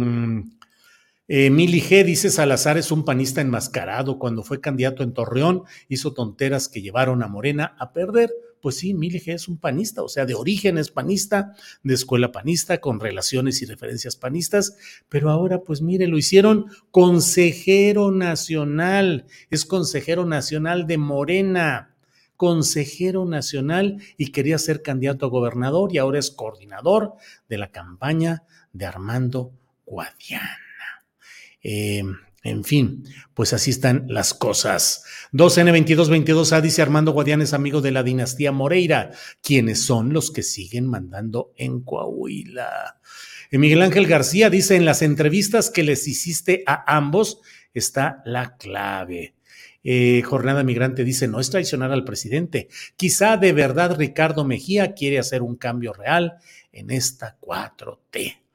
G 1.29 2.05
dice 2.05 2.31
Salazar 2.31 2.77
es 2.77 2.93
un 2.93 3.07
panista 3.07 3.41
enmascarado. 3.41 4.19
Cuando 4.19 4.43
fue 4.43 4.61
candidato 4.61 5.03
en 5.03 5.15
Torreón, 5.15 5.63
hizo 5.89 6.13
tonteras 6.13 6.69
que 6.69 6.83
llevaron 6.83 7.23
a 7.23 7.29
Morena 7.29 7.75
a 7.79 7.93
perder 7.95 8.31
pues 8.61 8.77
sí, 8.77 8.95
Milige 8.95 9.33
es 9.33 9.49
un 9.49 9.59
panista, 9.59 10.03
o 10.03 10.09
sea, 10.09 10.27
de 10.27 10.35
origen 10.35 10.79
es 10.79 10.91
panista, 10.91 11.55
de 11.83 11.95
escuela 11.95 12.33
panista, 12.33 12.79
con 12.79 13.01
relaciones 13.01 13.63
y 13.63 13.67
referencias 13.67 14.17
panistas, 14.17 14.77
pero 15.09 15.31
ahora, 15.31 15.61
pues 15.61 15.83
mire, 15.83 16.07
lo 16.07 16.19
hicieron 16.19 16.67
consejero 16.91 18.11
nacional, 18.11 19.27
es 19.51 19.65
consejero 19.65 20.27
nacional 20.27 20.87
de 20.87 20.99
Morena 20.99 21.95
consejero 22.39 23.25
nacional 23.25 24.01
y 24.17 24.31
quería 24.31 24.59
ser 24.59 24.81
candidato 24.81 25.27
a 25.27 25.29
gobernador 25.29 25.93
y 25.93 25.99
ahora 25.99 26.21
es 26.21 26.31
coordinador 26.31 27.15
de 27.49 27.59
la 27.59 27.73
campaña 27.73 28.45
de 28.73 28.87
Armando 28.87 29.53
Guadiana. 29.85 30.57
Eh, 31.63 32.05
En 32.45 32.63
fin, 32.63 33.05
pues 33.35 33.53
así 33.53 33.71
están 33.71 34.07
las 34.09 34.33
cosas. 34.33 35.05
2N2222A 35.33 36.61
dice 36.61 36.83
Armando 36.83 37.13
Guadianes, 37.13 37.53
amigo 37.53 37.81
de 37.81 37.91
la 37.91 38.03
dinastía 38.03 38.53
Moreira, 38.53 39.11
quienes 39.43 39.85
son 39.85 40.13
los 40.13 40.31
que 40.31 40.43
siguen 40.43 40.87
mandando 40.87 41.53
en 41.57 41.81
Coahuila. 41.81 43.01
Eh, 43.51 43.59
Miguel 43.59 43.83
Ángel 43.83 44.07
García 44.07 44.51
dice, 44.51 44.77
en 44.77 44.85
las 44.85 45.03
entrevistas 45.03 45.71
que 45.71 45.83
les 45.83 46.07
hiciste 46.07 46.63
a 46.67 46.97
ambos 46.97 47.41
está 47.75 48.23
la 48.25 48.57
clave. 48.57 49.35
Eh, 49.83 50.23
Jornada 50.23 50.63
Migrante 50.65 51.05
dice, 51.05 51.29
no 51.29 51.41
es 51.41 51.51
traicionar 51.51 51.93
al 51.93 52.05
presidente. 52.05 52.69
Quizá 52.97 53.37
de 53.37 53.53
verdad 53.53 53.97
Ricardo 53.97 54.45
Mejía 54.45 54.95
quiere 54.95 55.19
hacer 55.19 55.43
un 55.43 55.57
cambio 55.57 55.93
real 55.93 56.39
en 56.73 56.91
esta 56.91 57.37
4T. 57.41 58.48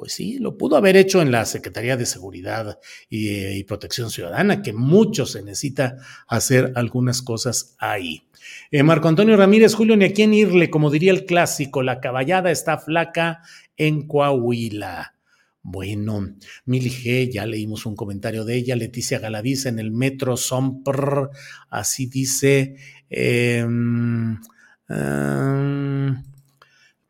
Pues 0.00 0.14
sí, 0.14 0.38
lo 0.38 0.56
pudo 0.56 0.76
haber 0.76 0.96
hecho 0.96 1.20
en 1.20 1.30
la 1.30 1.44
Secretaría 1.44 1.94
de 1.94 2.06
Seguridad 2.06 2.78
y, 3.10 3.28
y 3.36 3.64
Protección 3.64 4.08
Ciudadana, 4.08 4.62
que 4.62 4.72
mucho 4.72 5.26
se 5.26 5.42
necesita 5.42 5.98
hacer 6.26 6.72
algunas 6.74 7.20
cosas 7.20 7.76
ahí. 7.78 8.22
Eh, 8.70 8.82
Marco 8.82 9.08
Antonio 9.08 9.36
Ramírez, 9.36 9.74
Julio, 9.74 9.98
ni 9.98 10.06
a 10.06 10.14
quién 10.14 10.32
irle, 10.32 10.70
como 10.70 10.88
diría 10.88 11.12
el 11.12 11.26
clásico, 11.26 11.82
la 11.82 12.00
caballada 12.00 12.50
está 12.50 12.78
flaca 12.78 13.42
en 13.76 14.06
Coahuila. 14.06 15.16
Bueno, 15.60 16.34
Mili 16.64 16.88
G, 16.88 17.30
ya 17.30 17.44
leímos 17.44 17.84
un 17.84 17.94
comentario 17.94 18.46
de 18.46 18.56
ella. 18.56 18.76
Leticia 18.76 19.18
Galadiza 19.18 19.68
en 19.68 19.80
el 19.80 19.92
Metro 19.92 20.38
Sompr, 20.38 21.28
así 21.68 22.06
dice. 22.06 22.76
Eh, 23.10 23.66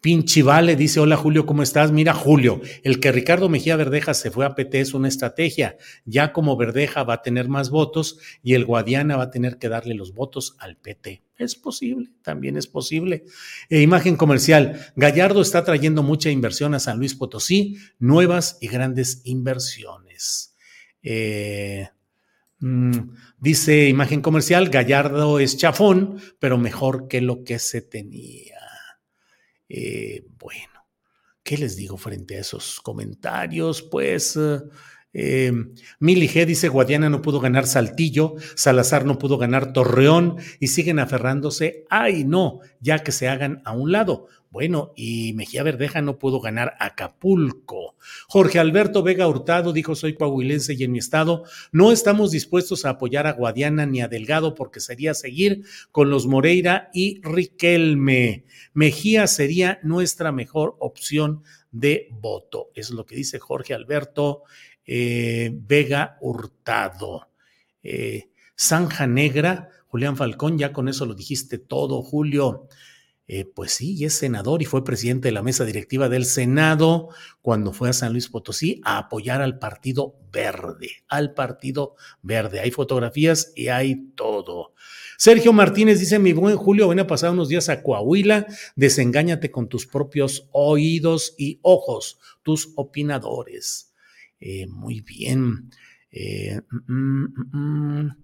Pinche 0.00 0.42
Vale 0.42 0.76
dice, 0.76 0.98
hola 0.98 1.18
Julio, 1.18 1.44
¿cómo 1.44 1.62
estás? 1.62 1.92
Mira 1.92 2.14
Julio, 2.14 2.62
el 2.84 3.00
que 3.00 3.12
Ricardo 3.12 3.50
Mejía 3.50 3.76
Verdeja 3.76 4.14
se 4.14 4.30
fue 4.30 4.46
a 4.46 4.54
PT 4.54 4.80
es 4.80 4.94
una 4.94 5.08
estrategia. 5.08 5.76
Ya 6.06 6.32
como 6.32 6.56
Verdeja 6.56 7.02
va 7.02 7.14
a 7.14 7.22
tener 7.22 7.48
más 7.48 7.68
votos 7.68 8.18
y 8.42 8.54
el 8.54 8.64
Guadiana 8.64 9.18
va 9.18 9.24
a 9.24 9.30
tener 9.30 9.58
que 9.58 9.68
darle 9.68 9.94
los 9.94 10.14
votos 10.14 10.56
al 10.58 10.78
PT. 10.78 11.22
Es 11.36 11.54
posible, 11.54 12.08
también 12.22 12.56
es 12.56 12.66
posible. 12.66 13.24
E 13.68 13.82
imagen 13.82 14.16
comercial, 14.16 14.92
Gallardo 14.96 15.42
está 15.42 15.64
trayendo 15.64 16.02
mucha 16.02 16.30
inversión 16.30 16.74
a 16.74 16.80
San 16.80 16.98
Luis 16.98 17.14
Potosí, 17.14 17.76
nuevas 17.98 18.56
y 18.62 18.68
grandes 18.68 19.20
inversiones. 19.24 20.54
Eh, 21.02 21.88
mm, 22.60 22.92
dice 23.38 23.88
imagen 23.88 24.22
comercial, 24.22 24.70
Gallardo 24.70 25.40
es 25.40 25.58
chafón, 25.58 26.18
pero 26.38 26.56
mejor 26.56 27.06
que 27.06 27.20
lo 27.20 27.44
que 27.44 27.58
se 27.58 27.82
tenía. 27.82 28.49
Eh, 29.70 30.26
bueno, 30.38 30.84
¿qué 31.44 31.56
les 31.56 31.76
digo 31.76 31.96
frente 31.96 32.36
a 32.36 32.40
esos 32.40 32.80
comentarios? 32.80 33.82
Pues 33.82 34.36
eh, 35.12 35.52
Mili 36.00 36.28
G 36.28 36.44
dice, 36.44 36.68
Guadiana 36.68 37.08
no 37.08 37.22
pudo 37.22 37.38
ganar 37.38 37.66
Saltillo, 37.66 38.34
Salazar 38.56 39.04
no 39.04 39.16
pudo 39.18 39.38
ganar 39.38 39.72
Torreón 39.72 40.36
y 40.58 40.66
siguen 40.66 40.98
aferrándose, 40.98 41.84
ay 41.88 42.24
no, 42.24 42.60
ya 42.80 42.98
que 42.98 43.12
se 43.12 43.28
hagan 43.28 43.62
a 43.64 43.72
un 43.72 43.92
lado. 43.92 44.26
Bueno, 44.50 44.92
y 44.96 45.32
Mejía 45.34 45.62
Verdeja 45.62 46.02
no 46.02 46.18
pudo 46.18 46.40
ganar 46.40 46.74
Acapulco. 46.80 47.94
Jorge 48.26 48.58
Alberto 48.58 49.04
Vega 49.04 49.28
Hurtado 49.28 49.72
dijo, 49.72 49.94
soy 49.94 50.14
coahuilense 50.14 50.74
y 50.74 50.82
en 50.82 50.90
mi 50.90 50.98
estado 50.98 51.44
no 51.70 51.92
estamos 51.92 52.32
dispuestos 52.32 52.84
a 52.84 52.90
apoyar 52.90 53.28
a 53.28 53.32
Guadiana 53.32 53.86
ni 53.86 54.00
a 54.00 54.08
Delgado 54.08 54.56
porque 54.56 54.80
sería 54.80 55.14
seguir 55.14 55.62
con 55.92 56.10
los 56.10 56.26
Moreira 56.26 56.90
y 56.92 57.20
Riquelme. 57.22 58.44
Mejía 58.74 59.28
sería 59.28 59.78
nuestra 59.84 60.32
mejor 60.32 60.74
opción 60.80 61.44
de 61.70 62.08
voto. 62.10 62.70
Es 62.74 62.90
lo 62.90 63.06
que 63.06 63.14
dice 63.14 63.38
Jorge 63.38 63.72
Alberto 63.72 64.42
eh, 64.84 65.52
Vega 65.54 66.18
Hurtado. 66.20 67.28
Eh, 67.84 68.30
Zanja 68.58 69.06
Negra, 69.06 69.68
Julián 69.86 70.16
Falcón, 70.16 70.58
ya 70.58 70.72
con 70.72 70.88
eso 70.88 71.06
lo 71.06 71.14
dijiste 71.14 71.58
todo, 71.58 72.02
Julio. 72.02 72.66
Eh, 73.32 73.44
pues 73.44 73.70
sí, 73.70 74.04
es 74.04 74.14
senador 74.14 74.60
y 74.60 74.64
fue 74.64 74.82
presidente 74.82 75.28
de 75.28 75.32
la 75.32 75.44
mesa 75.44 75.64
directiva 75.64 76.08
del 76.08 76.24
Senado 76.24 77.10
cuando 77.42 77.72
fue 77.72 77.88
a 77.88 77.92
San 77.92 78.10
Luis 78.10 78.28
Potosí 78.28 78.80
a 78.84 78.98
apoyar 78.98 79.40
al 79.40 79.60
Partido 79.60 80.16
Verde, 80.32 81.04
al 81.06 81.32
Partido 81.32 81.94
Verde. 82.22 82.58
Hay 82.58 82.72
fotografías 82.72 83.52
y 83.54 83.68
hay 83.68 84.10
todo. 84.16 84.74
Sergio 85.16 85.52
Martínez 85.52 86.00
dice, 86.00 86.18
mi 86.18 86.32
buen 86.32 86.56
Julio, 86.56 86.88
ven 86.88 86.98
a 86.98 87.06
pasar 87.06 87.30
unos 87.30 87.48
días 87.48 87.68
a 87.68 87.84
Coahuila, 87.84 88.48
desengáñate 88.74 89.52
con 89.52 89.68
tus 89.68 89.86
propios 89.86 90.48
oídos 90.50 91.36
y 91.38 91.60
ojos, 91.62 92.18
tus 92.42 92.72
opinadores. 92.74 93.94
Eh, 94.40 94.66
muy 94.66 95.02
bien. 95.02 95.70
Eh, 96.10 96.60
mm, 96.68 97.24
mm, 97.24 97.56
mm, 97.56 98.16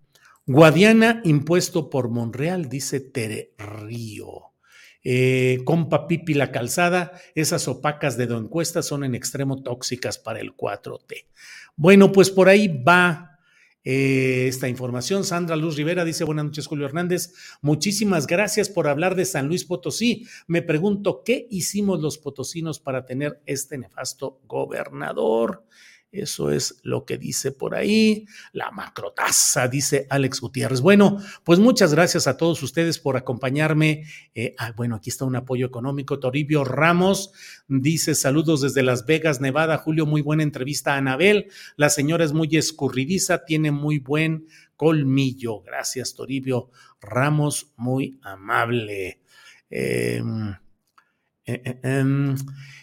Guadiana 0.47 1.21
impuesto 1.23 1.90
por 1.90 2.09
Monreal, 2.09 2.69
dice 2.69 2.99
Tere 2.99 3.55
Río 3.57 4.56
eh, 5.09 5.61
compa 5.64 6.09
Pipi 6.09 6.35
la 6.35 6.51
calzada, 6.51 7.12
esas 7.37 7.69
opacas 7.69 8.16
de 8.16 8.25
encuesta 8.25 8.83
son 8.83 9.05
en 9.05 9.14
extremo 9.14 9.62
tóxicas 9.62 10.19
para 10.19 10.40
el 10.40 10.57
4T. 10.57 11.27
Bueno, 11.77 12.11
pues 12.11 12.29
por 12.29 12.49
ahí 12.49 12.66
va 12.66 13.38
eh, 13.85 14.49
esta 14.49 14.66
información. 14.66 15.23
Sandra 15.23 15.55
Luz 15.55 15.77
Rivera 15.77 16.05
dice, 16.05 16.25
buenas 16.25 16.47
noches 16.47 16.66
Julio 16.66 16.87
Hernández, 16.87 17.35
muchísimas 17.62 18.27
gracias 18.27 18.69
por 18.69 18.88
hablar 18.88 19.14
de 19.14 19.27
San 19.27 19.47
Luis 19.47 19.64
Potosí. 19.64 20.27
Me 20.49 20.61
pregunto, 20.61 21.23
¿qué 21.25 21.47
hicimos 21.51 22.01
los 22.01 22.19
potosinos 22.19 22.81
para 22.81 23.07
tener 23.07 23.40
este 23.47 23.79
nefasto 23.79 24.40
gobernador? 24.49 25.62
Eso 26.20 26.50
es 26.50 26.81
lo 26.83 27.05
que 27.05 27.18
dice 27.18 27.52
por 27.52 27.74
ahí. 27.74 28.26
La 28.52 28.70
macrotaza, 28.70 29.68
dice 29.68 30.07
Alex 30.11 30.40
Gutiérrez. 30.40 30.81
Bueno, 30.81 31.18
pues 31.44 31.59
muchas 31.59 31.92
gracias 31.92 32.26
a 32.26 32.37
todos 32.37 32.62
ustedes 32.62 32.98
por 32.98 33.16
acompañarme. 33.16 34.05
Eh, 34.35 34.55
ah, 34.59 34.72
bueno, 34.76 34.96
aquí 34.96 35.11
está 35.11 35.24
un 35.24 35.37
apoyo 35.37 35.66
económico. 35.66 36.18
Toribio 36.18 36.64
Ramos 36.64 37.33
dice 37.68 38.14
saludos 38.14 38.61
desde 38.61 38.83
Las 38.83 39.07
Vegas, 39.07 39.40
Nevada. 39.40 39.79
Julio, 39.79 40.07
muy 40.07 40.22
buena 40.22 40.42
entrevista 40.42 40.94
a 40.94 40.98
Anabel. 40.98 41.50
La 41.76 41.90
señora 41.90 42.24
es 42.24 42.33
muy 42.33 42.57
escurridiza, 42.57 43.44
tiene 43.44 43.70
muy 43.70 43.98
buen 43.98 44.46
colmillo. 44.76 45.62
Gracias, 45.62 46.14
Toribio 46.14 46.70
Ramos, 47.00 47.72
muy 47.76 48.18
amable. 48.22 49.20
Em, 49.70 50.55
eh, 51.47 51.63
eh, 51.65 51.79
em, 51.83 52.37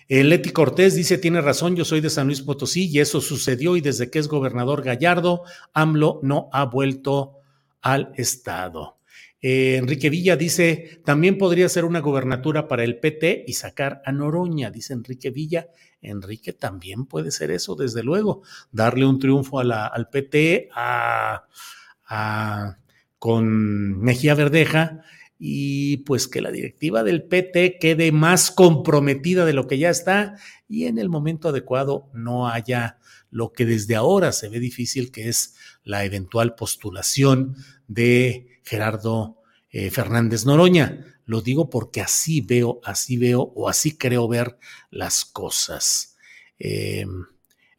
Leti 0.08 0.52
Cortés 0.52 0.96
dice, 0.96 1.18
tiene 1.18 1.42
razón, 1.42 1.76
yo 1.76 1.86
soy 1.86 2.02
de 2.02 2.10
San 2.10 2.28
Luis 2.28 2.42
Potosí 2.42 2.90
y 2.90 3.00
eso 3.00 3.22
sucedió 3.22 3.76
y 3.76 3.82
desde 3.82 4.10
que 4.10 4.20
es 4.20 4.28
gobernador 4.28 4.84
Gallardo, 4.84 5.44
AMLO 5.74 6.20
no 6.24 6.50
ha 6.54 6.66
vuelto 6.66 7.40
al 7.82 8.12
Estado. 8.16 9.00
Eh, 9.42 9.76
Enrique 9.76 10.10
Villa 10.10 10.38
dice, 10.38 11.02
también 11.04 11.38
podría 11.38 11.68
ser 11.68 11.84
una 11.84 12.00
gobernatura 12.00 12.70
para 12.70 12.86
el 12.86 13.00
PT 13.00 13.44
y 13.46 13.54
sacar 13.54 14.02
a 14.06 14.14
Noroña, 14.14 14.72
dice 14.72 14.94
Enrique 14.94 15.32
Villa. 15.32 15.68
Enrique 16.02 16.54
también 16.54 17.06
puede 17.06 17.30
ser 17.30 17.52
eso, 17.52 17.76
desde 17.76 18.04
luego, 18.04 18.44
darle 18.72 19.06
un 19.06 19.20
triunfo 19.20 19.60
al 19.60 20.10
PT 20.10 20.70
a, 20.74 21.44
con 23.20 24.00
Mejía 24.00 24.36
Verdeja 24.36 25.04
y 25.46 25.98
pues 25.98 26.30
que 26.30 26.40
la 26.40 26.52
directiva 26.52 27.04
del 27.04 27.24
PT 27.24 27.78
quede 27.78 28.14
más 28.14 28.50
comprometida 28.50 29.44
de 29.44 29.52
lo 29.52 29.68
que 29.68 29.78
ya 29.78 29.90
está 29.90 30.38
y 30.70 30.86
en 30.86 30.98
el 30.98 31.10
momento 31.10 31.50
adecuado 31.50 32.10
no 32.14 32.48
haya 32.48 32.98
lo 33.30 33.52
que 33.52 33.66
desde 33.66 33.98
ahora 33.98 34.32
se 34.32 34.48
ve 34.48 34.62
difícil, 34.62 35.12
que 35.12 35.28
es 35.28 35.56
la 35.84 36.06
eventual 36.06 36.56
postulación 36.56 37.58
de 37.90 38.62
Gerardo 38.64 39.42
eh, 39.70 39.92
Fernández 39.92 40.46
Noroña. 40.46 41.20
Lo 41.26 41.42
digo 41.42 41.70
porque 41.70 42.00
así 42.00 42.40
veo, 42.40 42.80
así 42.86 43.18
veo 43.18 43.52
o 43.54 43.68
así 43.68 43.98
creo 43.98 44.30
ver 44.30 44.58
las 44.92 45.26
cosas. 45.26 46.16
Eh, 46.58 47.06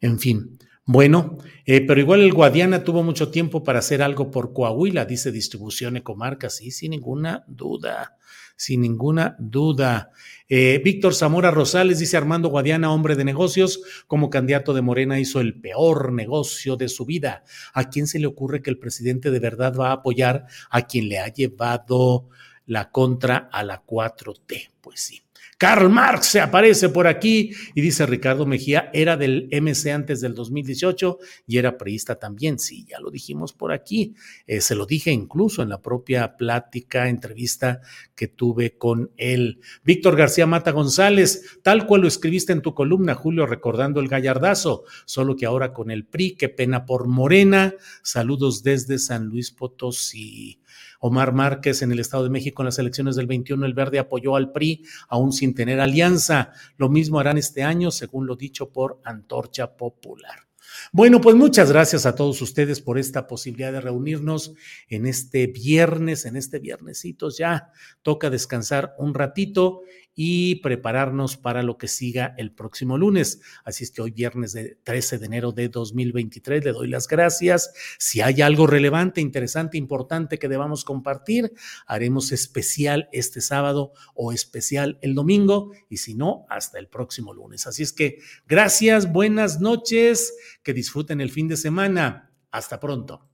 en 0.01 0.19
fin, 0.19 0.59
bueno, 0.87 1.39
eh, 1.65 1.81
pero 1.81 1.99
igual 1.99 2.21
el 2.21 2.31
Guadiana 2.31 2.83
tuvo 2.83 3.01
mucho 3.01 3.31
tiempo 3.31 3.63
para 3.63 3.79
hacer 3.79 4.03
algo 4.03 4.29
por 4.29 4.53
Coahuila, 4.53 5.05
dice 5.05 5.31
Distribución 5.31 5.97
Ecomarca, 5.97 6.51
sí, 6.51 6.69
sin 6.69 6.91
ninguna 6.91 7.43
duda, 7.47 8.17
sin 8.55 8.81
ninguna 8.81 9.35
duda. 9.39 10.11
Eh, 10.47 10.79
Víctor 10.85 11.15
Zamora 11.15 11.49
Rosales 11.49 11.97
dice 11.97 12.17
Armando 12.17 12.49
Guadiana, 12.49 12.93
hombre 12.93 13.15
de 13.15 13.25
negocios, 13.25 13.81
como 14.05 14.29
candidato 14.29 14.75
de 14.75 14.83
Morena 14.83 15.19
hizo 15.19 15.39
el 15.39 15.59
peor 15.59 16.13
negocio 16.13 16.77
de 16.77 16.87
su 16.87 17.03
vida. 17.03 17.43
¿A 17.73 17.89
quién 17.89 18.05
se 18.05 18.19
le 18.19 18.27
ocurre 18.27 18.61
que 18.61 18.69
el 18.69 18.77
presidente 18.77 19.31
de 19.31 19.39
verdad 19.39 19.75
va 19.75 19.89
a 19.89 19.93
apoyar 19.93 20.45
a 20.69 20.83
quien 20.83 21.09
le 21.09 21.17
ha 21.17 21.29
llevado 21.29 22.29
la 22.67 22.91
contra 22.91 23.49
a 23.51 23.63
la 23.63 23.83
4T? 23.83 24.69
Pues 24.81 24.99
sí. 24.99 25.24
Karl 25.57 25.89
Marx 25.89 26.27
se 26.27 26.41
aparece 26.41 26.89
por 26.89 27.07
aquí 27.07 27.51
y 27.73 27.81
dice 27.81 28.05
Ricardo 28.05 28.45
Mejía, 28.45 28.89
era 28.93 29.15
del 29.15 29.47
MC 29.51 29.91
antes 29.91 30.19
del 30.19 30.35
2018 30.35 31.17
y 31.47 31.57
era 31.57 31.77
priista 31.77 32.15
también. 32.15 32.59
Sí, 32.59 32.85
ya 32.85 32.99
lo 32.99 33.09
dijimos 33.09 33.53
por 33.53 33.71
aquí. 33.71 34.15
Eh, 34.47 34.59
se 34.59 34.75
lo 34.75 34.85
dije 34.85 35.11
incluso 35.11 35.61
en 35.61 35.69
la 35.69 35.81
propia 35.81 36.35
plática, 36.35 37.07
entrevista 37.07 37.79
que 38.15 38.27
tuve 38.27 38.77
con 38.77 39.11
él. 39.15 39.61
Víctor 39.83 40.17
García 40.17 40.45
Mata 40.45 40.71
González, 40.71 41.59
tal 41.63 41.87
cual 41.87 42.01
lo 42.01 42.07
escribiste 42.09 42.51
en 42.51 42.61
tu 42.61 42.73
columna, 42.73 43.15
Julio, 43.15 43.45
recordando 43.45 44.01
el 44.01 44.09
gallardazo, 44.09 44.83
solo 45.05 45.37
que 45.37 45.45
ahora 45.45 45.71
con 45.71 45.89
el 45.89 46.05
PRI, 46.05 46.35
qué 46.35 46.49
pena 46.49 46.85
por 46.85 47.07
Morena. 47.07 47.75
Saludos 48.03 48.61
desde 48.61 48.99
San 48.99 49.27
Luis 49.27 49.51
Potosí. 49.51 50.59
Omar 51.05 51.33
Márquez 51.33 51.83
en 51.83 51.91
el 51.91 51.99
Estado 51.99 52.23
de 52.23 52.31
México 52.31 52.63
en 52.63 52.65
las 52.65 52.79
elecciones 52.79 53.15
del 53.15 53.27
21, 53.27 53.63
el 53.63 53.75
Verde 53.75 53.99
apoyó 53.99 54.35
al 54.35 54.51
PRI 54.51 54.83
aún 55.07 55.31
sin 55.33 55.53
tener 55.53 55.79
alianza. 55.79 56.51
Lo 56.77 56.89
mismo 56.89 57.19
harán 57.19 57.37
este 57.37 57.61
año, 57.61 57.91
según 57.91 58.25
lo 58.25 58.35
dicho 58.35 58.71
por 58.71 59.01
Antorcha 59.03 59.77
Popular. 59.77 60.47
Bueno, 60.91 61.21
pues 61.21 61.35
muchas 61.35 61.71
gracias 61.71 62.07
a 62.07 62.15
todos 62.15 62.41
ustedes 62.41 62.81
por 62.81 62.97
esta 62.97 63.27
posibilidad 63.27 63.71
de 63.71 63.81
reunirnos 63.81 64.55
en 64.89 65.05
este 65.05 65.45
viernes, 65.45 66.25
en 66.25 66.35
este 66.35 66.57
viernesitos 66.57 67.37
ya. 67.37 67.71
Toca 68.01 68.31
descansar 68.31 68.95
un 68.97 69.13
ratito 69.13 69.81
y 70.15 70.55
prepararnos 70.55 71.35
para 71.35 71.61
lo 71.61 71.77
que 71.77 71.89
siga 71.89 72.33
el 72.37 72.51
próximo 72.51 72.97
lunes. 72.97 73.41
Así 73.65 73.83
es 73.83 73.91
que 73.91 74.01
hoy 74.01 74.11
viernes 74.11 74.53
de 74.53 74.77
13 74.83 75.19
de 75.19 75.25
enero 75.25 75.51
de 75.51 75.67
2023 75.67 76.63
le 76.63 76.71
doy 76.71 76.87
las 76.87 77.07
gracias. 77.07 77.73
Si 77.99 78.21
hay 78.21 78.41
algo 78.41 78.65
relevante, 78.65 79.19
interesante, 79.19 79.77
importante 79.77 80.39
que 80.39 80.47
debamos 80.47 80.85
compartir, 80.85 81.51
haremos 81.85 82.31
especial 82.31 83.09
este 83.11 83.41
sábado 83.41 83.91
o 84.13 84.31
especial 84.31 84.97
el 85.01 85.13
domingo 85.13 85.71
y 85.89 85.97
si 85.97 86.15
no, 86.15 86.45
hasta 86.49 86.79
el 86.79 86.87
próximo 86.87 87.33
lunes. 87.33 87.67
Así 87.67 87.83
es 87.83 87.91
que 87.91 88.19
gracias, 88.47 89.11
buenas 89.11 89.59
noches, 89.59 90.33
que 90.63 90.73
disfruten 90.73 91.19
el 91.19 91.29
fin 91.29 91.49
de 91.49 91.57
semana. 91.57 92.31
Hasta 92.51 92.79
pronto. 92.79 93.29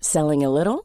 Selling 0.00 0.42
a 0.44 0.50
little 0.50 0.84